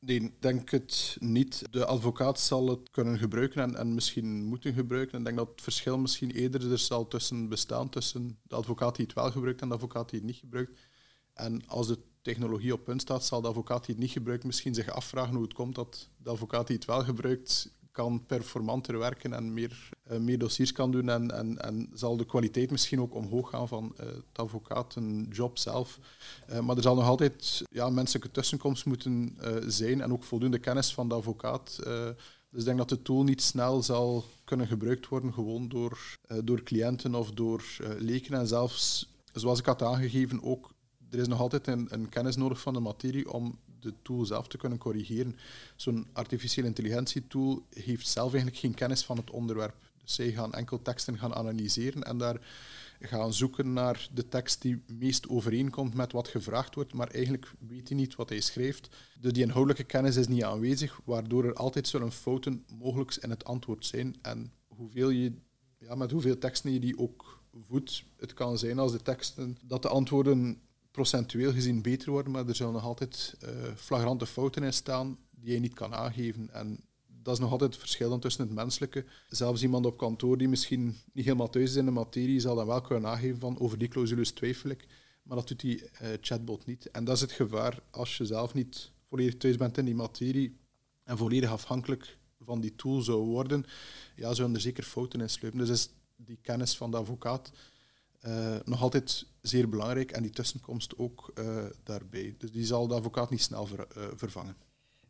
Nee, 0.00 0.34
denk 0.40 0.70
het 0.70 1.16
niet. 1.20 1.62
De 1.70 1.84
advocaat 1.84 2.40
zal 2.40 2.68
het 2.68 2.90
kunnen 2.90 3.18
gebruiken 3.18 3.62
en, 3.62 3.76
en 3.76 3.94
misschien 3.94 4.44
moeten 4.44 4.72
gebruiken. 4.72 5.18
Ik 5.18 5.24
denk 5.24 5.36
dat 5.36 5.48
het 5.48 5.62
verschil 5.62 5.98
misschien 5.98 6.30
eerder 6.30 6.70
er 6.70 6.78
zal 6.78 7.08
tussen 7.08 7.48
bestaan 7.48 7.88
tussen 7.88 8.38
de 8.42 8.54
advocaat 8.54 8.96
die 8.96 9.04
het 9.04 9.14
wel 9.14 9.30
gebruikt 9.30 9.60
en 9.60 9.68
de 9.68 9.74
advocaat 9.74 10.10
die 10.10 10.18
het 10.18 10.28
niet 10.28 10.38
gebruikt. 10.38 10.80
En 11.34 11.66
als 11.66 11.86
de 11.86 11.98
technologie 12.22 12.72
op 12.72 12.84
punt 12.84 13.00
staat, 13.00 13.24
zal 13.24 13.40
de 13.40 13.48
advocaat 13.48 13.86
die 13.86 13.94
het 13.94 14.04
niet 14.04 14.12
gebruikt 14.12 14.44
misschien 14.44 14.74
zich 14.74 14.90
afvragen 14.90 15.34
hoe 15.34 15.42
het 15.42 15.52
komt 15.52 15.74
dat 15.74 16.08
de 16.16 16.30
advocaat 16.30 16.66
die 16.66 16.76
het 16.76 16.84
wel 16.84 17.04
gebruikt 17.04 17.70
kan 17.98 18.26
performanter 18.26 18.98
werken 18.98 19.32
en 19.32 19.52
meer, 19.52 19.88
uh, 20.10 20.18
meer 20.18 20.38
dossiers 20.38 20.72
kan 20.72 20.90
doen 20.90 21.08
en, 21.08 21.30
en, 21.30 21.58
en 21.58 21.88
zal 21.94 22.16
de 22.16 22.26
kwaliteit 22.26 22.70
misschien 22.70 23.00
ook 23.00 23.14
omhoog 23.14 23.50
gaan 23.50 23.68
van 23.68 23.94
uh, 24.00 24.06
het 24.06 24.38
advocatenjob 24.38 25.58
zelf. 25.58 25.98
Uh, 26.50 26.60
maar 26.60 26.76
er 26.76 26.82
zal 26.82 26.94
nog 26.94 27.04
altijd 27.04 27.62
ja, 27.70 27.90
menselijke 27.90 28.30
tussenkomst 28.30 28.84
moeten 28.84 29.38
zijn 29.66 30.00
en 30.00 30.12
ook 30.12 30.24
voldoende 30.24 30.58
kennis 30.58 30.94
van 30.94 31.08
de 31.08 31.14
advocaat. 31.14 31.76
dus 32.50 32.60
ik 32.60 32.64
denk 32.64 32.78
dat 32.78 32.88
de 32.88 33.02
tool 33.02 33.22
niet 33.22 33.42
snel 33.42 33.82
zal 33.82 34.24
kunnen 34.44 34.66
gebruikt 34.66 35.08
worden, 35.08 35.32
gewoon 35.32 35.68
door, 35.68 36.18
door 36.44 36.62
cliënten 36.62 37.14
of 37.14 37.30
door 37.30 37.62
leken. 37.98 38.34
En 38.34 38.46
zelfs, 38.46 39.08
zoals 39.32 39.58
ik 39.58 39.66
had 39.66 39.82
aangegeven, 39.82 40.42
ook 40.42 40.70
er 41.10 41.18
is 41.18 41.28
nog 41.28 41.40
altijd 41.40 41.66
een, 41.66 42.08
kennis 42.08 42.36
nodig 42.36 42.60
van 42.60 42.72
de 42.72 42.80
materie 42.80 43.32
om 43.32 43.58
de 43.80 43.94
tool 44.02 44.24
zelf 44.24 44.48
te 44.48 44.56
kunnen 44.56 44.78
corrigeren. 44.78 45.36
Zo'n 45.76 46.06
artificiële 46.12 46.66
intelligentie-tool 46.66 47.66
heeft 47.74 48.08
zelf 48.08 48.32
eigenlijk 48.32 48.60
geen 48.60 48.74
kennis 48.74 49.04
van 49.04 49.16
het 49.16 49.30
onderwerp. 49.30 49.74
Dus 50.02 50.14
zij 50.14 50.32
gaan 50.32 50.52
enkel 50.52 50.82
teksten 50.82 51.18
gaan 51.18 51.34
analyseren 51.34 52.02
en 52.02 52.18
daar 52.18 52.40
gaan 53.00 53.32
zoeken 53.32 53.72
naar 53.72 54.08
de 54.12 54.28
tekst 54.28 54.62
die 54.62 54.82
meest 54.86 55.28
overeenkomt 55.28 55.94
met 55.94 56.12
wat 56.12 56.28
gevraagd 56.28 56.74
wordt, 56.74 56.94
maar 56.94 57.08
eigenlijk 57.08 57.52
weet 57.58 57.88
hij 57.88 57.96
niet 57.96 58.14
wat 58.14 58.28
hij 58.28 58.40
schrijft. 58.40 58.88
Dus 59.20 59.32
die 59.32 59.42
inhoudelijke 59.42 59.84
kennis 59.84 60.16
is 60.16 60.28
niet 60.28 60.44
aanwezig, 60.44 61.00
waardoor 61.04 61.44
er 61.44 61.54
altijd 61.54 61.88
zullen 61.88 62.12
fouten 62.12 62.64
mogelijk 62.78 63.14
in 63.14 63.30
het 63.30 63.44
antwoord 63.44 63.86
zijn. 63.86 64.16
En 64.22 64.52
hoeveel 64.66 65.10
je, 65.10 65.32
ja, 65.78 65.94
met 65.94 66.10
hoeveel 66.10 66.38
teksten 66.38 66.72
je 66.72 66.80
die 66.80 66.98
ook 66.98 67.42
voedt, 67.66 68.04
het 68.16 68.34
kan 68.34 68.58
zijn 68.58 68.78
als 68.78 68.92
de 68.92 69.02
teksten, 69.02 69.58
dat 69.62 69.82
de 69.82 69.88
antwoorden 69.88 70.60
procentueel 70.98 71.52
gezien 71.52 71.82
beter 71.82 72.10
worden, 72.10 72.32
maar 72.32 72.48
er 72.48 72.54
zullen 72.54 72.72
nog 72.72 72.84
altijd 72.84 73.36
uh, 73.44 73.50
flagrante 73.76 74.26
fouten 74.26 74.62
in 74.62 74.72
staan 74.72 75.18
die 75.30 75.52
je 75.52 75.60
niet 75.60 75.74
kan 75.74 75.94
aangeven. 75.94 76.50
En 76.52 76.80
dat 77.22 77.34
is 77.34 77.40
nog 77.40 77.50
altijd 77.50 77.70
het 77.70 77.80
verschil 77.80 78.08
dan 78.08 78.20
tussen 78.20 78.44
het 78.44 78.54
menselijke. 78.54 79.04
Zelfs 79.28 79.62
iemand 79.62 79.86
op 79.86 79.98
kantoor 79.98 80.38
die 80.38 80.48
misschien 80.48 80.96
niet 81.12 81.24
helemaal 81.24 81.50
thuis 81.50 81.70
is 81.70 81.76
in 81.76 81.84
de 81.84 81.90
materie, 81.90 82.40
zal 82.40 82.56
dan 82.56 82.66
wel 82.66 82.80
kunnen 82.80 83.10
aangeven 83.10 83.38
van 83.38 83.58
over 83.58 83.78
die 83.78 83.88
clausules 83.88 84.30
twijfel 84.30 84.70
ik. 84.70 84.86
Maar 85.22 85.36
dat 85.36 85.48
doet 85.48 85.60
die 85.60 85.82
uh, 85.82 86.08
chatbot 86.20 86.66
niet. 86.66 86.90
En 86.90 87.04
dat 87.04 87.14
is 87.14 87.20
het 87.20 87.32
gevaar 87.32 87.82
als 87.90 88.16
je 88.16 88.24
zelf 88.24 88.54
niet 88.54 88.90
volledig 89.08 89.36
thuis 89.36 89.56
bent 89.56 89.78
in 89.78 89.84
die 89.84 89.94
materie 89.94 90.56
en 91.04 91.16
volledig 91.16 91.50
afhankelijk 91.50 92.18
van 92.44 92.60
die 92.60 92.74
tool 92.76 93.00
zou 93.00 93.18
worden, 93.18 93.64
ja, 94.16 94.34
zullen 94.34 94.54
er 94.54 94.60
zeker 94.60 94.84
fouten 94.84 95.20
in 95.20 95.30
sluipen. 95.30 95.60
Dus 95.60 95.70
is 95.70 95.90
die 96.16 96.38
kennis 96.42 96.76
van 96.76 96.90
de 96.90 96.96
advocaat 96.96 97.52
uh, 98.26 98.56
nog 98.64 98.82
altijd 98.82 99.26
zeer 99.42 99.68
belangrijk 99.68 100.10
en 100.10 100.22
die 100.22 100.30
tussenkomst 100.30 100.98
ook 100.98 101.32
uh, 101.34 101.64
daarbij. 101.82 102.34
Dus 102.38 102.52
die 102.52 102.64
zal 102.64 102.86
de 102.86 102.94
advocaat 102.94 103.30
niet 103.30 103.42
snel 103.42 103.66
ver, 103.66 103.86
uh, 103.96 104.04
vervangen. 104.14 104.56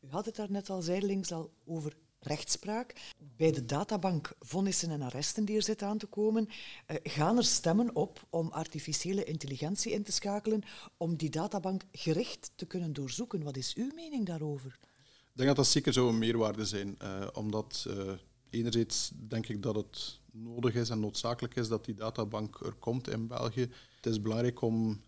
U 0.00 0.08
had 0.10 0.26
het 0.26 0.36
daar 0.36 0.50
net 0.50 0.70
al 0.70 0.82
zijdelings 0.82 1.32
al 1.32 1.50
over 1.64 1.96
rechtspraak. 2.20 3.14
Bij 3.36 3.52
de 3.52 3.64
databank 3.64 4.32
vonnissen 4.40 4.90
en 4.90 5.02
arresten 5.02 5.44
die 5.44 5.56
er 5.56 5.62
zit 5.62 5.82
aan 5.82 5.98
te 5.98 6.06
komen, 6.06 6.48
gaan 7.02 7.36
er 7.36 7.44
stemmen 7.44 7.94
op 7.94 8.26
om 8.30 8.48
artificiële 8.48 9.24
intelligentie 9.24 9.92
in 9.92 10.02
te 10.02 10.12
schakelen 10.12 10.62
om 10.96 11.16
die 11.16 11.30
databank 11.30 11.82
gericht 11.92 12.50
te 12.54 12.66
kunnen 12.66 12.92
doorzoeken. 12.92 13.42
Wat 13.42 13.56
is 13.56 13.74
uw 13.74 13.90
mening 13.94 14.26
daarover? 14.26 14.78
Ik 15.08 15.32
denk 15.32 15.48
dat 15.48 15.56
dat 15.56 15.66
zeker 15.66 15.92
zou 15.92 16.08
een 16.08 16.18
meerwaarde 16.18 16.66
zijn, 16.66 16.98
omdat 17.34 17.86
enerzijds 18.50 19.10
denk 19.28 19.48
ik 19.48 19.62
dat 19.62 19.74
het 19.74 20.20
nodig 20.32 20.74
is 20.74 20.90
en 20.90 21.00
noodzakelijk 21.00 21.56
is 21.56 21.68
dat 21.68 21.84
die 21.84 21.94
databank 21.94 22.60
er 22.60 22.74
komt 22.74 23.08
in 23.08 23.26
België. 23.26 23.70
Het 23.96 24.06
is 24.06 24.22
belangrijk 24.22 24.60
om 24.62 25.00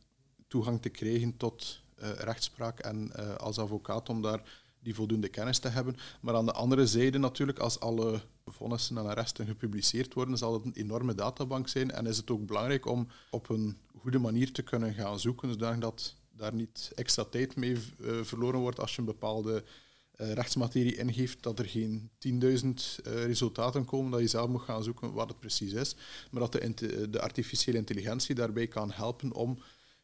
toegang 0.48 0.82
te 0.82 0.88
krijgen 0.88 1.36
tot 1.36 1.80
uh, 2.02 2.12
rechtspraak 2.12 2.78
en 2.78 3.12
uh, 3.18 3.34
als 3.34 3.58
advocaat 3.58 4.08
om 4.08 4.22
daar 4.22 4.42
die 4.82 4.94
voldoende 4.94 5.28
kennis 5.28 5.58
te 5.58 5.68
hebben. 5.68 5.96
Maar 6.20 6.34
aan 6.34 6.46
de 6.46 6.52
andere 6.52 6.86
zijde 6.86 7.18
natuurlijk, 7.18 7.58
als 7.58 7.80
alle 7.80 8.20
vonnissen 8.46 8.98
en 8.98 9.06
arresten 9.06 9.46
gepubliceerd 9.46 10.14
worden, 10.14 10.38
zal 10.38 10.52
het 10.52 10.64
een 10.64 10.74
enorme 10.74 11.14
databank 11.14 11.68
zijn 11.68 11.90
en 11.90 12.06
is 12.06 12.16
het 12.16 12.30
ook 12.30 12.46
belangrijk 12.46 12.86
om 12.86 13.08
op 13.30 13.48
een 13.48 13.78
goede 13.98 14.18
manier 14.18 14.52
te 14.52 14.62
kunnen 14.62 14.94
gaan 14.94 15.20
zoeken, 15.20 15.52
zodat 15.52 16.14
daar 16.36 16.54
niet 16.54 16.92
extra 16.94 17.24
tijd 17.24 17.56
mee 17.56 17.76
uh, 17.98 18.22
verloren 18.22 18.60
wordt 18.60 18.80
als 18.80 18.94
je 18.94 18.98
een 18.98 19.04
bepaalde 19.04 19.64
rechtsmaterie 20.20 20.96
ingeeft, 20.96 21.42
dat 21.42 21.58
er 21.58 21.64
geen 21.64 22.10
10.000 22.28 22.30
uh, 22.32 22.74
resultaten 23.02 23.84
komen, 23.84 24.10
dat 24.10 24.20
je 24.20 24.26
zelf 24.26 24.48
moet 24.48 24.62
gaan 24.62 24.82
zoeken 24.82 25.12
wat 25.12 25.28
het 25.28 25.38
precies 25.38 25.72
is, 25.72 25.94
maar 26.30 26.40
dat 26.40 26.52
de, 26.52 27.10
de 27.10 27.20
artificiële 27.20 27.78
intelligentie 27.78 28.34
daarbij 28.34 28.66
kan 28.66 28.90
helpen 28.90 29.32
om 29.32 29.58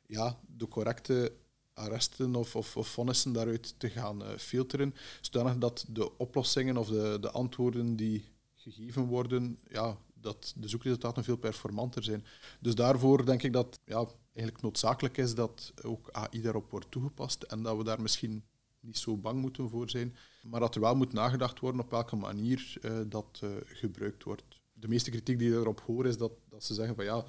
ja, 0.07 0.38
de 0.57 0.68
correcte 0.68 1.33
arresten 1.74 2.35
of, 2.35 2.57
of, 2.57 2.76
vonnissen 2.88 3.33
daaruit 3.33 3.74
te 3.79 3.90
gaan 3.90 4.22
filteren, 4.38 4.94
zodanig 5.20 5.59
dat 5.59 5.85
de 5.88 6.18
oplossingen 6.18 6.76
of 6.76 6.88
de, 6.88 7.18
de 7.20 7.31
antwoorden 7.31 7.96
die 7.96 8.24
gegeven 8.55 9.05
worden, 9.05 9.59
ja, 9.68 9.96
dat 10.14 10.55
de 10.57 10.68
zoekresultaten 10.68 11.24
veel 11.24 11.37
performanter 11.37 12.05
zijn. 12.05 12.24
Dus 12.61 12.74
daarvoor 12.74 13.24
denk 13.24 13.42
ik 13.42 13.52
dat 13.52 13.81
ja, 13.85 14.07
eigenlijk 14.33 14.62
noodzakelijk 14.62 15.16
is 15.16 15.35
dat 15.35 15.72
ook 15.83 16.09
AI 16.11 16.42
daarop 16.42 16.70
wordt 16.70 16.90
toegepast 16.90 17.42
en 17.42 17.62
dat 17.62 17.76
we 17.76 17.85
daar 17.85 18.02
misschien 18.02 18.44
niet 18.87 18.99
zo 18.99 19.16
bang 19.16 19.40
moeten 19.40 19.68
voor 19.68 19.90
zijn, 19.90 20.16
maar 20.42 20.61
dat 20.61 20.75
er 20.75 20.81
wel 20.81 20.96
moet 20.96 21.12
nagedacht 21.12 21.61
worden 21.61 21.81
op 21.81 21.90
welke 21.90 22.16
manier 22.16 22.75
uh, 22.83 22.99
dat 23.07 23.40
uh, 23.44 23.51
gebruikt 23.64 24.25
wordt. 24.25 24.44
De 24.72 24.88
meeste 24.88 25.11
kritiek 25.11 25.38
die 25.38 25.49
ik 25.49 25.55
erop 25.55 25.81
hoor 25.81 26.07
is 26.07 26.16
dat, 26.16 26.33
dat 26.49 26.64
ze 26.64 26.75
zeggen 26.75 26.94
van 26.94 27.05
ja, 27.05 27.16
uh, 27.16 27.25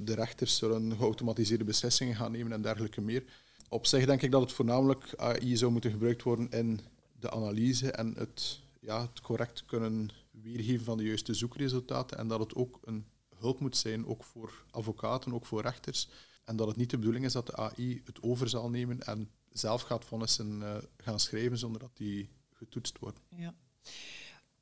de 0.00 0.14
rechters 0.14 0.56
zullen 0.56 0.96
geautomatiseerde 0.96 1.64
beslissingen 1.64 2.16
gaan 2.16 2.32
nemen 2.32 2.52
en 2.52 2.62
dergelijke 2.62 3.00
meer. 3.00 3.24
Op 3.68 3.86
zich 3.86 4.06
denk 4.06 4.22
ik 4.22 4.30
dat 4.30 4.40
het 4.40 4.52
voornamelijk 4.52 5.14
AI 5.16 5.56
zou 5.56 5.72
moeten 5.72 5.90
gebruikt 5.90 6.22
worden 6.22 6.50
in 6.50 6.80
de 7.20 7.30
analyse 7.30 7.90
en 7.90 8.14
het, 8.18 8.60
ja, 8.80 9.00
het 9.00 9.20
correct 9.20 9.64
kunnen 9.64 10.10
weergeven 10.30 10.84
van 10.84 10.96
de 10.96 11.04
juiste 11.04 11.34
zoekresultaten 11.34 12.18
en 12.18 12.28
dat 12.28 12.40
het 12.40 12.54
ook 12.54 12.78
een 12.84 13.06
hulp 13.38 13.60
moet 13.60 13.76
zijn, 13.76 14.06
ook 14.06 14.24
voor 14.24 14.64
advocaten, 14.70 15.34
ook 15.34 15.46
voor 15.46 15.62
rechters. 15.62 16.08
En 16.44 16.56
dat 16.56 16.66
het 16.66 16.76
niet 16.76 16.90
de 16.90 16.98
bedoeling 16.98 17.24
is 17.24 17.32
dat 17.32 17.46
de 17.46 17.56
AI 17.56 18.02
het 18.04 18.22
over 18.22 18.48
zal 18.48 18.70
nemen 18.70 19.00
en 19.02 19.30
zelf 19.52 19.82
gaat 19.82 20.04
vonnissen 20.04 20.60
uh, 20.60 20.76
gaan 20.96 21.20
schrijven 21.20 21.58
zonder 21.58 21.80
dat 21.80 21.96
die 21.96 22.28
getoetst 22.52 22.98
worden. 22.98 23.22
Ja. 23.36 23.54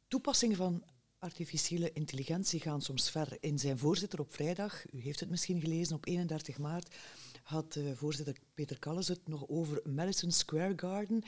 Toepassingen 0.08 0.56
van 0.56 0.84
artificiële 1.18 1.92
intelligentie 1.92 2.60
gaan 2.60 2.82
soms 2.82 3.10
ver. 3.10 3.36
In 3.40 3.58
zijn 3.58 3.78
voorzitter 3.78 4.20
op 4.20 4.34
vrijdag, 4.34 4.92
u 4.92 5.00
heeft 5.00 5.20
het 5.20 5.30
misschien 5.30 5.60
gelezen, 5.60 5.96
op 5.96 6.06
31 6.06 6.58
maart 6.58 6.94
had 7.42 7.76
uh, 7.76 7.92
voorzitter 7.94 8.36
Peter 8.54 8.78
Kalles 8.78 9.08
het 9.08 9.28
nog 9.28 9.48
over 9.48 9.80
Madison 9.84 10.30
Square 10.30 10.72
Garden, 10.76 11.22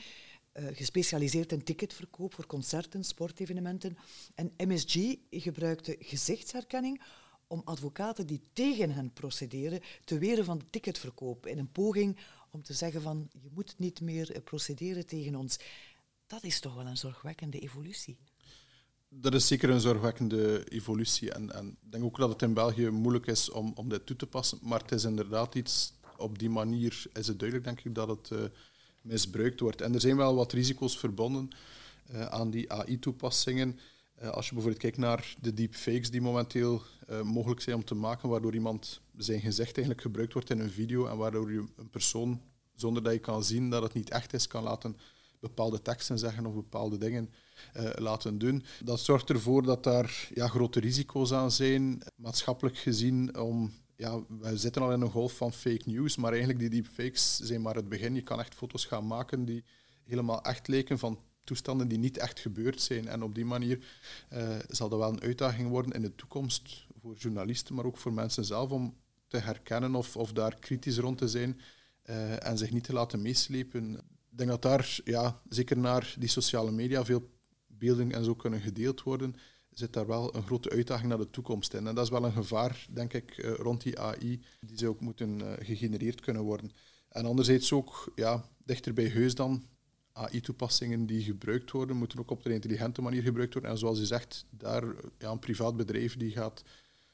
uh, 0.53 0.67
gespecialiseerd 0.71 1.51
in 1.51 1.63
ticketverkoop 1.63 2.33
voor 2.33 2.45
concerten, 2.45 3.03
sportevenementen. 3.03 3.97
En 4.35 4.53
MSG 4.57 5.15
gebruikte 5.29 5.95
gezichtsherkenning 5.99 7.01
om 7.47 7.61
advocaten 7.65 8.27
die 8.27 8.41
tegen 8.53 8.91
hen 8.91 9.13
procederen 9.13 9.81
te 10.05 10.17
weren 10.17 10.45
van 10.45 10.57
de 10.57 10.69
ticketverkoop 10.69 11.47
in 11.47 11.57
een 11.57 11.71
poging 11.71 12.17
om 12.53 12.63
te 12.63 12.73
zeggen 12.73 13.01
van 13.01 13.29
je 13.41 13.49
moet 13.53 13.73
niet 13.77 14.01
meer 14.01 14.31
eh, 14.31 14.43
procederen 14.43 15.05
tegen 15.05 15.35
ons. 15.35 15.57
Dat 16.27 16.43
is 16.43 16.59
toch 16.59 16.75
wel 16.75 16.85
een 16.85 16.97
zorgwekkende 16.97 17.59
evolutie. 17.59 18.17
Dat 19.09 19.33
is 19.33 19.47
zeker 19.47 19.69
een 19.69 19.79
zorgwekkende 19.79 20.69
evolutie. 20.69 21.31
En, 21.31 21.49
ik 21.81 21.91
denk 21.91 22.03
ook 22.03 22.17
dat 22.17 22.29
het 22.29 22.41
in 22.41 22.53
België 22.53 22.89
moeilijk 22.89 23.27
is 23.27 23.49
om, 23.49 23.71
om 23.75 23.89
dit 23.89 24.05
toe 24.05 24.15
te 24.15 24.27
passen. 24.27 24.59
Maar 24.61 24.81
het 24.81 24.91
is 24.91 25.03
inderdaad 25.03 25.55
iets, 25.55 25.93
op 26.17 26.39
die 26.39 26.49
manier 26.49 27.05
is 27.13 27.27
het 27.27 27.39
duidelijk, 27.39 27.67
denk 27.67 27.81
ik, 27.85 27.95
dat 27.95 28.07
het 28.07 28.29
uh, 28.29 28.43
misbruikt 29.01 29.59
wordt. 29.59 29.81
En 29.81 29.93
er 29.93 30.01
zijn 30.01 30.17
wel 30.17 30.35
wat 30.35 30.51
risico's 30.51 30.97
verbonden 30.97 31.49
uh, 32.11 32.25
aan 32.25 32.49
die 32.49 32.71
AI-toepassingen. 32.71 33.79
Als 34.21 34.45
je 34.45 34.53
bijvoorbeeld 34.53 34.81
kijkt 34.81 34.97
naar 34.97 35.35
de 35.41 35.53
deepfakes 35.53 36.11
die 36.11 36.21
momenteel 36.21 36.81
mogelijk 37.23 37.61
zijn 37.61 37.75
om 37.75 37.85
te 37.85 37.95
maken, 37.95 38.29
waardoor 38.29 38.53
iemand 38.53 39.01
zijn 39.17 39.41
gezicht 39.41 39.75
eigenlijk 39.75 40.01
gebruikt 40.01 40.33
wordt 40.33 40.49
in 40.49 40.59
een 40.59 40.71
video 40.71 41.05
en 41.07 41.17
waardoor 41.17 41.51
je 41.51 41.65
een 41.75 41.89
persoon, 41.89 42.41
zonder 42.73 43.03
dat 43.03 43.13
je 43.13 43.19
kan 43.19 43.43
zien 43.43 43.69
dat 43.69 43.83
het 43.83 43.93
niet 43.93 44.09
echt 44.09 44.33
is, 44.33 44.47
kan 44.47 44.63
laten 44.63 44.97
bepaalde 45.39 45.81
teksten 45.81 46.19
zeggen 46.19 46.45
of 46.45 46.53
bepaalde 46.53 46.97
dingen 46.97 47.29
uh, 47.77 47.89
laten 47.95 48.37
doen. 48.37 48.63
Dat 48.83 48.99
zorgt 48.99 49.29
ervoor 49.29 49.63
dat 49.63 49.83
daar 49.83 50.29
ja, 50.33 50.47
grote 50.47 50.79
risico's 50.79 51.33
aan 51.33 51.51
zijn, 51.51 52.01
maatschappelijk 52.15 52.77
gezien, 52.77 53.37
om 53.37 53.73
ja, 53.95 54.19
we 54.39 54.57
zitten 54.57 54.81
al 54.81 54.91
in 54.91 55.01
een 55.01 55.09
golf 55.09 55.37
van 55.37 55.53
fake 55.53 55.81
news, 55.85 56.15
maar 56.15 56.31
eigenlijk 56.31 56.59
die 56.59 56.69
deepfakes 56.69 57.37
zijn 57.37 57.61
maar 57.61 57.75
het 57.75 57.89
begin. 57.89 58.15
Je 58.15 58.21
kan 58.21 58.39
echt 58.39 58.55
foto's 58.55 58.85
gaan 58.85 59.07
maken 59.07 59.45
die 59.45 59.63
helemaal 60.03 60.43
echt 60.43 60.67
leken 60.67 60.99
van 60.99 61.19
toestanden 61.43 61.87
die 61.87 61.97
niet 61.97 62.17
echt 62.17 62.39
gebeurd 62.39 62.81
zijn. 62.81 63.07
En 63.07 63.23
op 63.23 63.35
die 63.35 63.45
manier 63.45 63.79
uh, 64.33 64.55
zal 64.67 64.89
dat 64.89 64.99
wel 64.99 65.09
een 65.09 65.21
uitdaging 65.21 65.69
worden 65.69 65.91
in 65.91 66.01
de 66.01 66.15
toekomst 66.15 66.85
voor 67.03 67.15
journalisten, 67.15 67.75
maar 67.75 67.85
ook 67.85 67.97
voor 67.97 68.13
mensen 68.13 68.45
zelf 68.45 68.71
om 68.71 68.95
te 69.27 69.37
herkennen 69.37 69.95
of, 69.95 70.17
of 70.17 70.33
daar 70.33 70.59
kritisch 70.59 70.97
rond 70.97 71.17
te 71.17 71.27
zijn 71.27 71.59
uh, 72.05 72.47
en 72.47 72.57
zich 72.57 72.71
niet 72.71 72.83
te 72.83 72.93
laten 72.93 73.21
meeslepen. 73.21 73.93
Ik 73.93 74.37
denk 74.37 74.49
dat 74.49 74.61
daar, 74.61 74.99
ja, 75.03 75.41
zeker 75.49 75.77
naar 75.77 76.15
die 76.19 76.29
sociale 76.29 76.71
media, 76.71 77.05
veel 77.05 77.29
beelden 77.67 78.11
en 78.11 78.23
zo 78.23 78.35
kunnen 78.35 78.61
gedeeld 78.61 79.03
worden 79.03 79.35
zit 79.77 79.93
daar 79.93 80.07
wel 80.07 80.35
een 80.35 80.43
grote 80.43 80.69
uitdaging 80.69 81.09
naar 81.09 81.17
de 81.17 81.29
toekomst 81.29 81.73
in. 81.73 81.87
En 81.87 81.95
dat 81.95 82.03
is 82.03 82.09
wel 82.09 82.25
een 82.25 82.31
gevaar, 82.31 82.85
denk 82.89 83.13
ik, 83.13 83.37
eh, 83.37 83.53
rond 83.53 83.81
die 83.83 83.99
AI, 83.99 84.41
die 84.59 84.77
zou 84.77 84.91
ook 84.91 84.99
moeten 84.99 85.39
uh, 85.39 85.51
gegenereerd 85.59 86.21
kunnen 86.21 86.41
worden. 86.41 86.71
En 87.09 87.25
anderzijds 87.25 87.73
ook 87.73 88.11
ja, 88.15 88.49
dichter 88.65 88.93
bij 88.93 89.11
huis 89.11 89.35
dan 89.35 89.63
AI-toepassingen 90.13 91.05
die 91.05 91.23
gebruikt 91.23 91.71
worden, 91.71 91.95
moeten 91.95 92.19
ook 92.19 92.31
op 92.31 92.43
de 92.43 92.53
intelligente 92.53 93.01
manier 93.01 93.21
gebruikt 93.21 93.53
worden. 93.53 93.71
En 93.71 93.77
zoals 93.77 93.99
u 93.99 94.05
zegt, 94.05 94.45
daar 94.49 94.85
ja, 95.17 95.31
een 95.31 95.39
privaat 95.39 95.77
bedrijf 95.77 96.17
die 96.17 96.31
gaat 96.31 96.63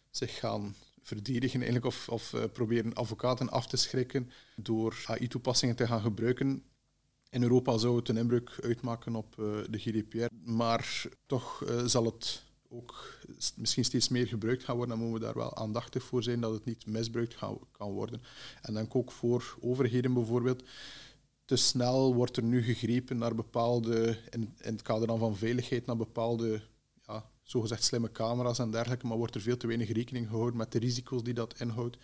zich 0.09 0.39
gaan 0.39 0.75
verdedigen 1.01 1.61
eigenlijk, 1.61 1.85
of, 1.85 2.09
of 2.09 2.33
uh, 2.33 2.43
proberen 2.53 2.93
advocaten 2.93 3.49
af 3.49 3.67
te 3.67 3.77
schrikken 3.77 4.31
door 4.55 5.03
AI-toepassingen 5.05 5.75
te 5.75 5.87
gaan 5.87 6.01
gebruiken. 6.01 6.63
In 7.29 7.41
Europa 7.41 7.77
zou 7.77 7.95
het 7.95 8.09
een 8.09 8.17
inbreuk 8.17 8.59
uitmaken 8.63 9.15
op 9.15 9.35
de 9.69 9.77
GDPR, 9.77 10.33
maar 10.43 11.05
toch 11.25 11.63
zal 11.85 12.05
het 12.05 12.43
ook 12.69 13.19
misschien 13.55 13.85
steeds 13.85 14.09
meer 14.09 14.27
gebruikt 14.27 14.63
gaan 14.63 14.75
worden, 14.75 14.97
dan 14.97 15.07
moeten 15.07 15.27
we 15.27 15.33
daar 15.33 15.43
wel 15.43 15.57
aandachtig 15.57 16.03
voor 16.03 16.23
zijn 16.23 16.41
dat 16.41 16.53
het 16.53 16.65
niet 16.65 16.85
misbruikt 16.85 17.37
kan 17.71 17.91
worden. 17.91 18.21
En 18.61 18.73
dan 18.73 18.87
ook 18.91 19.11
voor 19.11 19.57
overheden 19.59 20.13
bijvoorbeeld. 20.13 20.63
Te 21.45 21.55
snel 21.55 22.15
wordt 22.15 22.37
er 22.37 22.43
nu 22.43 22.63
gegrepen 22.63 23.17
naar 23.17 23.35
bepaalde, 23.35 24.17
in, 24.29 24.41
in 24.61 24.71
het 24.73 24.81
kader 24.81 25.07
dan 25.07 25.19
van 25.19 25.37
veiligheid, 25.37 25.85
naar 25.85 25.97
bepaalde 25.97 26.61
zogezegd 27.49 27.83
slimme 27.83 28.11
camera's 28.11 28.59
en 28.59 28.71
dergelijke, 28.71 29.07
maar 29.07 29.17
wordt 29.17 29.35
er 29.35 29.41
veel 29.41 29.57
te 29.57 29.67
weinig 29.67 29.91
rekening 29.91 30.27
gehouden 30.27 30.57
met 30.57 30.71
de 30.71 30.79
risico's 30.79 31.23
die 31.23 31.33
dat 31.33 31.59
inhoudt. 31.59 31.97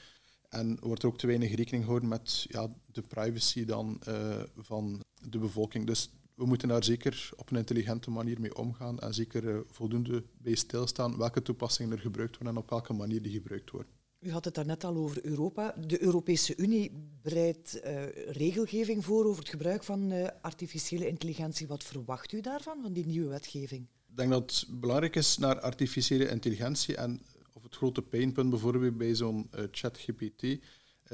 En 0.50 0.78
wordt 0.82 1.04
er 1.04 1.10
ook 1.10 1.18
te 1.18 1.28
weinig 1.28 1.56
rekening 1.56 1.84
gehouden 1.84 2.10
met 2.10 2.46
ja, 2.48 2.68
de 2.86 3.02
privacy 3.02 3.66
dan, 3.66 4.02
uh, 4.08 4.44
van 4.56 5.04
de 5.30 5.38
bevolking. 5.38 5.86
Dus 5.86 6.10
we 6.36 6.46
moeten 6.46 6.68
daar 6.68 6.84
zeker 6.84 7.30
op 7.36 7.52
een 7.52 7.58
intelligente 7.58 8.12
manier 8.12 8.40
mee 8.40 8.56
omgaan 8.56 9.00
en 9.00 9.14
zeker 9.14 9.44
uh, 9.44 9.60
voldoende 9.66 10.24
bij 10.38 10.56
stilstaan 10.56 11.18
welke 11.18 11.42
toepassingen 11.42 11.92
er 11.92 12.00
gebruikt 12.00 12.38
worden 12.38 12.56
en 12.56 12.62
op 12.62 12.70
welke 12.70 12.94
manier 12.94 13.22
die 13.22 13.32
gebruikt 13.32 13.72
worden. 13.72 13.92
U 14.20 14.32
had 14.32 14.46
het 14.46 14.54
daarnet 14.54 14.84
al 14.84 14.96
over 14.96 15.26
Europa. 15.26 15.76
De 15.88 16.02
Europese 16.02 16.58
Unie 16.58 16.92
breidt 17.22 17.80
uh, 17.84 18.06
regelgeving 18.32 19.06
voor 19.06 19.26
over 19.26 19.40
het 19.40 19.50
gebruik 19.50 19.84
van 19.84 20.32
artificiële 20.42 21.08
intelligentie. 21.08 21.68
Wat 21.68 21.84
verwacht 21.84 22.32
u 22.32 22.42
daarvan, 22.42 22.82
van 22.82 22.94
die 22.94 23.06
nieuwe 23.06 23.30
wetgeving? 23.30 23.88
Ik 24.16 24.22
denk 24.22 24.34
dat 24.34 24.52
het 24.52 24.80
belangrijk 24.80 25.16
is 25.16 25.38
naar 25.38 25.60
artificiële 25.60 26.30
intelligentie 26.30 26.96
en 26.96 27.22
of 27.54 27.64
het 27.64 27.76
grote 27.76 28.02
pijnpunt 28.02 28.50
bijvoorbeeld 28.50 28.98
bij 28.98 29.16
zo'n 29.16 29.50
uh, 29.56 29.62
ChatGPT 29.72 30.44
uh, 30.44 30.58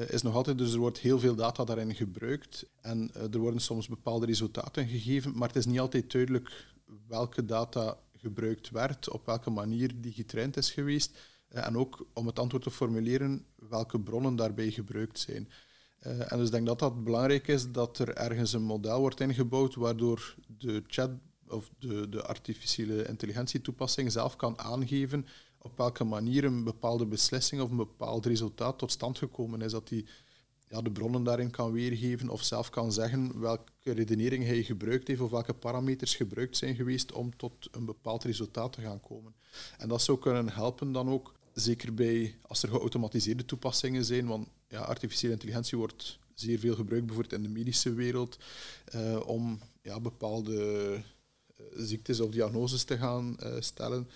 is 0.10 0.22
nog 0.22 0.36
altijd, 0.36 0.58
dus 0.58 0.74
er 0.74 0.80
wordt 0.80 1.00
heel 1.00 1.20
veel 1.20 1.36
data 1.36 1.64
daarin 1.64 1.96
gebruikt 1.96 2.66
en 2.82 3.12
uh, 3.18 3.34
er 3.34 3.40
worden 3.40 3.62
soms 3.62 3.88
bepaalde 3.88 4.26
resultaten 4.26 4.88
gegeven, 4.88 5.38
maar 5.38 5.48
het 5.48 5.58
is 5.58 5.66
niet 5.66 5.80
altijd 5.80 6.12
duidelijk 6.12 6.66
welke 7.08 7.46
data 7.46 7.98
gebruikt 8.18 8.70
werd, 8.70 9.10
op 9.10 9.26
welke 9.26 9.50
manier 9.50 10.02
die 10.02 10.14
getraind 10.14 10.58
is 10.58 10.72
geweest 10.72 11.18
en 11.48 11.78
ook 11.78 12.06
om 12.14 12.28
het 12.28 12.40
antwoord 12.40 12.64
te 12.64 12.72
formuleren, 12.72 13.46
welke 13.56 14.00
bronnen 14.00 14.36
daarbij 14.36 14.72
gebruikt 14.72 15.20
zijn. 15.20 15.50
en 16.00 16.38
dus 16.38 16.46
ik 16.46 16.52
denk 16.52 16.66
dat 16.66 16.80
dat 16.80 17.04
belangrijk 17.04 17.48
is 17.48 17.72
dat 17.72 18.00
er 18.00 18.14
ergens 18.14 18.54
een 18.54 18.64
model 18.64 19.00
wordt 19.00 19.20
ingebouwd 19.20 19.76
waardoor 19.76 20.36
de 20.48 20.84
chat 20.88 21.12
of 21.52 21.70
de, 21.80 22.10
de 22.10 22.24
artificiële 22.24 23.08
intelligentietoepassing 23.08 24.12
zelf 24.12 24.36
kan 24.36 24.60
aangeven 24.60 25.26
op 25.58 25.78
welke 25.78 26.04
manier 26.04 26.44
een 26.44 26.64
bepaalde 26.64 27.06
beslissing 27.06 27.62
of 27.62 27.70
een 27.70 27.78
bepaald 27.78 28.26
resultaat 28.26 28.78
tot 28.78 28.92
stand 28.92 29.18
gekomen 29.18 29.62
is. 29.62 29.72
Dat 29.72 29.90
hij 29.90 30.06
ja, 30.68 30.82
de 30.82 30.92
bronnen 30.92 31.24
daarin 31.24 31.50
kan 31.50 31.72
weergeven 31.72 32.30
of 32.30 32.44
zelf 32.44 32.70
kan 32.70 32.92
zeggen 32.92 33.40
welke 33.40 33.94
redenering 33.94 34.46
hij 34.46 34.64
gebruikt 34.64 35.08
heeft 35.08 35.22
of 35.22 35.30
welke 35.30 35.54
parameters 35.54 36.16
gebruikt 36.16 36.58
zijn 36.58 36.76
geweest 36.76 37.12
om 37.12 37.38
tot 37.38 37.54
een 37.72 37.86
bepaald 37.86 38.24
resultaat 38.24 38.74
te 38.74 38.82
gaan 38.82 39.00
komen. 39.00 39.36
En 39.78 39.88
dat 39.88 40.02
zou 40.02 40.20
kunnen 40.20 40.50
helpen 40.50 40.92
dan 40.92 41.10
ook, 41.10 41.40
zeker 41.54 41.94
bij 41.94 42.36
als 42.42 42.64
er 42.64 42.70
geautomatiseerde 42.70 43.46
toepassingen 43.46 44.06
zijn, 44.06 44.28
want 44.28 44.48
ja, 44.68 44.80
artificiële 44.82 45.34
intelligentie 45.34 45.78
wordt 45.78 46.20
zeer 46.34 46.60
veel 46.60 46.76
gebruikt, 46.76 47.06
bijvoorbeeld 47.06 47.42
in 47.42 47.44
de 47.44 47.60
medische 47.60 47.94
wereld, 47.94 48.38
uh, 48.96 49.28
om 49.28 49.60
ja, 49.82 50.00
bepaalde 50.00 51.04
ziektes 51.76 52.20
of 52.20 52.32
diagnoses 52.32 52.84
te 52.84 52.98
gaan 52.98 53.38
uh, 53.40 53.56
stellen. 53.60 54.10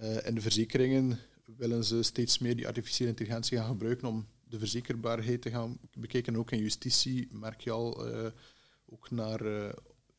Uh, 0.00 0.26
in 0.26 0.34
de 0.34 0.40
verzekeringen 0.40 1.18
willen 1.56 1.84
ze 1.84 2.02
steeds 2.02 2.38
meer 2.38 2.56
die 2.56 2.66
artificiële 2.66 3.08
intelligentie 3.08 3.58
gaan 3.58 3.68
gebruiken 3.68 4.08
om 4.08 4.26
de 4.44 4.58
verzekerbaarheid 4.58 5.42
te 5.42 5.50
gaan 5.50 5.78
bekijken. 5.94 6.36
Ook 6.36 6.50
in 6.50 6.58
justitie 6.58 7.28
merk 7.30 7.60
je 7.60 7.70
al 7.70 8.06
ook 8.86 9.10
naar 9.10 9.40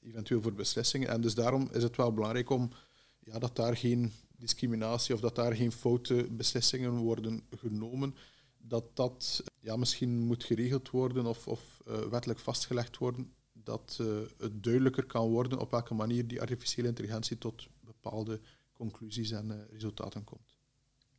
eventueel 0.01 0.41
voor 0.41 0.53
beslissingen. 0.53 1.09
En 1.09 1.21
dus 1.21 1.35
daarom 1.35 1.69
is 1.71 1.83
het 1.83 1.95
wel 1.95 2.13
belangrijk 2.13 2.49
om 2.49 2.71
ja, 3.19 3.39
dat 3.39 3.55
daar 3.55 3.77
geen 3.77 4.11
discriminatie 4.37 5.15
of 5.15 5.21
dat 5.21 5.35
daar 5.35 5.55
geen 5.55 5.71
foute 5.71 6.27
beslissingen 6.31 6.91
worden 6.91 7.43
genomen. 7.55 8.15
Dat 8.57 8.95
dat 8.95 9.43
ja, 9.59 9.75
misschien 9.75 10.19
moet 10.19 10.43
geregeld 10.43 10.89
worden 10.89 11.25
of, 11.25 11.47
of 11.47 11.81
wettelijk 12.09 12.39
vastgelegd 12.39 12.97
worden. 12.97 13.33
Dat 13.63 13.97
uh, 14.01 14.19
het 14.37 14.63
duidelijker 14.63 15.05
kan 15.05 15.29
worden 15.29 15.59
op 15.59 15.71
welke 15.71 15.93
manier 15.93 16.27
die 16.27 16.41
artificiële 16.41 16.87
intelligentie 16.87 17.37
tot 17.37 17.67
bepaalde 17.79 18.39
conclusies 18.73 19.31
en 19.31 19.45
uh, 19.45 19.55
resultaten 19.71 20.23
komt. 20.23 20.57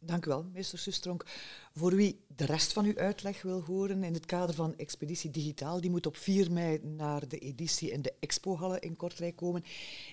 Dank 0.03 0.27
u 0.27 0.29
wel, 0.29 0.45
meester 0.53 0.79
Sustronk. 0.79 1.25
Voor 1.75 1.95
wie 1.95 2.25
de 2.37 2.45
rest 2.45 2.73
van 2.73 2.85
uw 2.85 2.97
uitleg 2.97 3.43
wil 3.43 3.63
horen 3.63 4.05
in 4.05 4.15
het 4.15 4.27
kader 4.27 4.55
van 4.55 4.77
Expeditie 4.77 5.31
Digitaal, 5.31 5.81
die 5.81 5.91
moet 5.91 6.07
op 6.07 6.17
4 6.17 6.53
mei 6.53 6.79
naar 6.83 7.29
de 7.29 7.39
editie 7.39 7.91
in 7.91 8.03
de 8.03 8.15
Expohallen 8.21 8.81
in 8.81 8.97
Kortrijk 8.97 9.37
komen. 9.37 9.65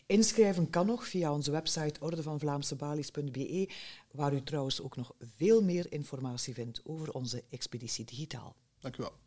Inschrijven 0.05 0.69
kan 0.69 0.85
nog 0.85 1.07
via 1.07 1.33
onze 1.33 1.51
website 1.51 1.99
ordevanvlaamsebalies.be, 1.99 3.69
waar 4.11 4.33
u 4.33 4.43
trouwens 4.43 4.81
ook 4.81 4.95
nog 4.95 5.11
veel 5.19 5.63
meer 5.63 5.91
informatie 5.91 6.53
vindt 6.53 6.81
over 6.83 7.13
onze 7.13 7.43
Expeditie 7.49 8.05
Digitaal. 8.05 8.55
Dank 8.79 8.97
u 8.97 9.01
wel. 9.01 9.26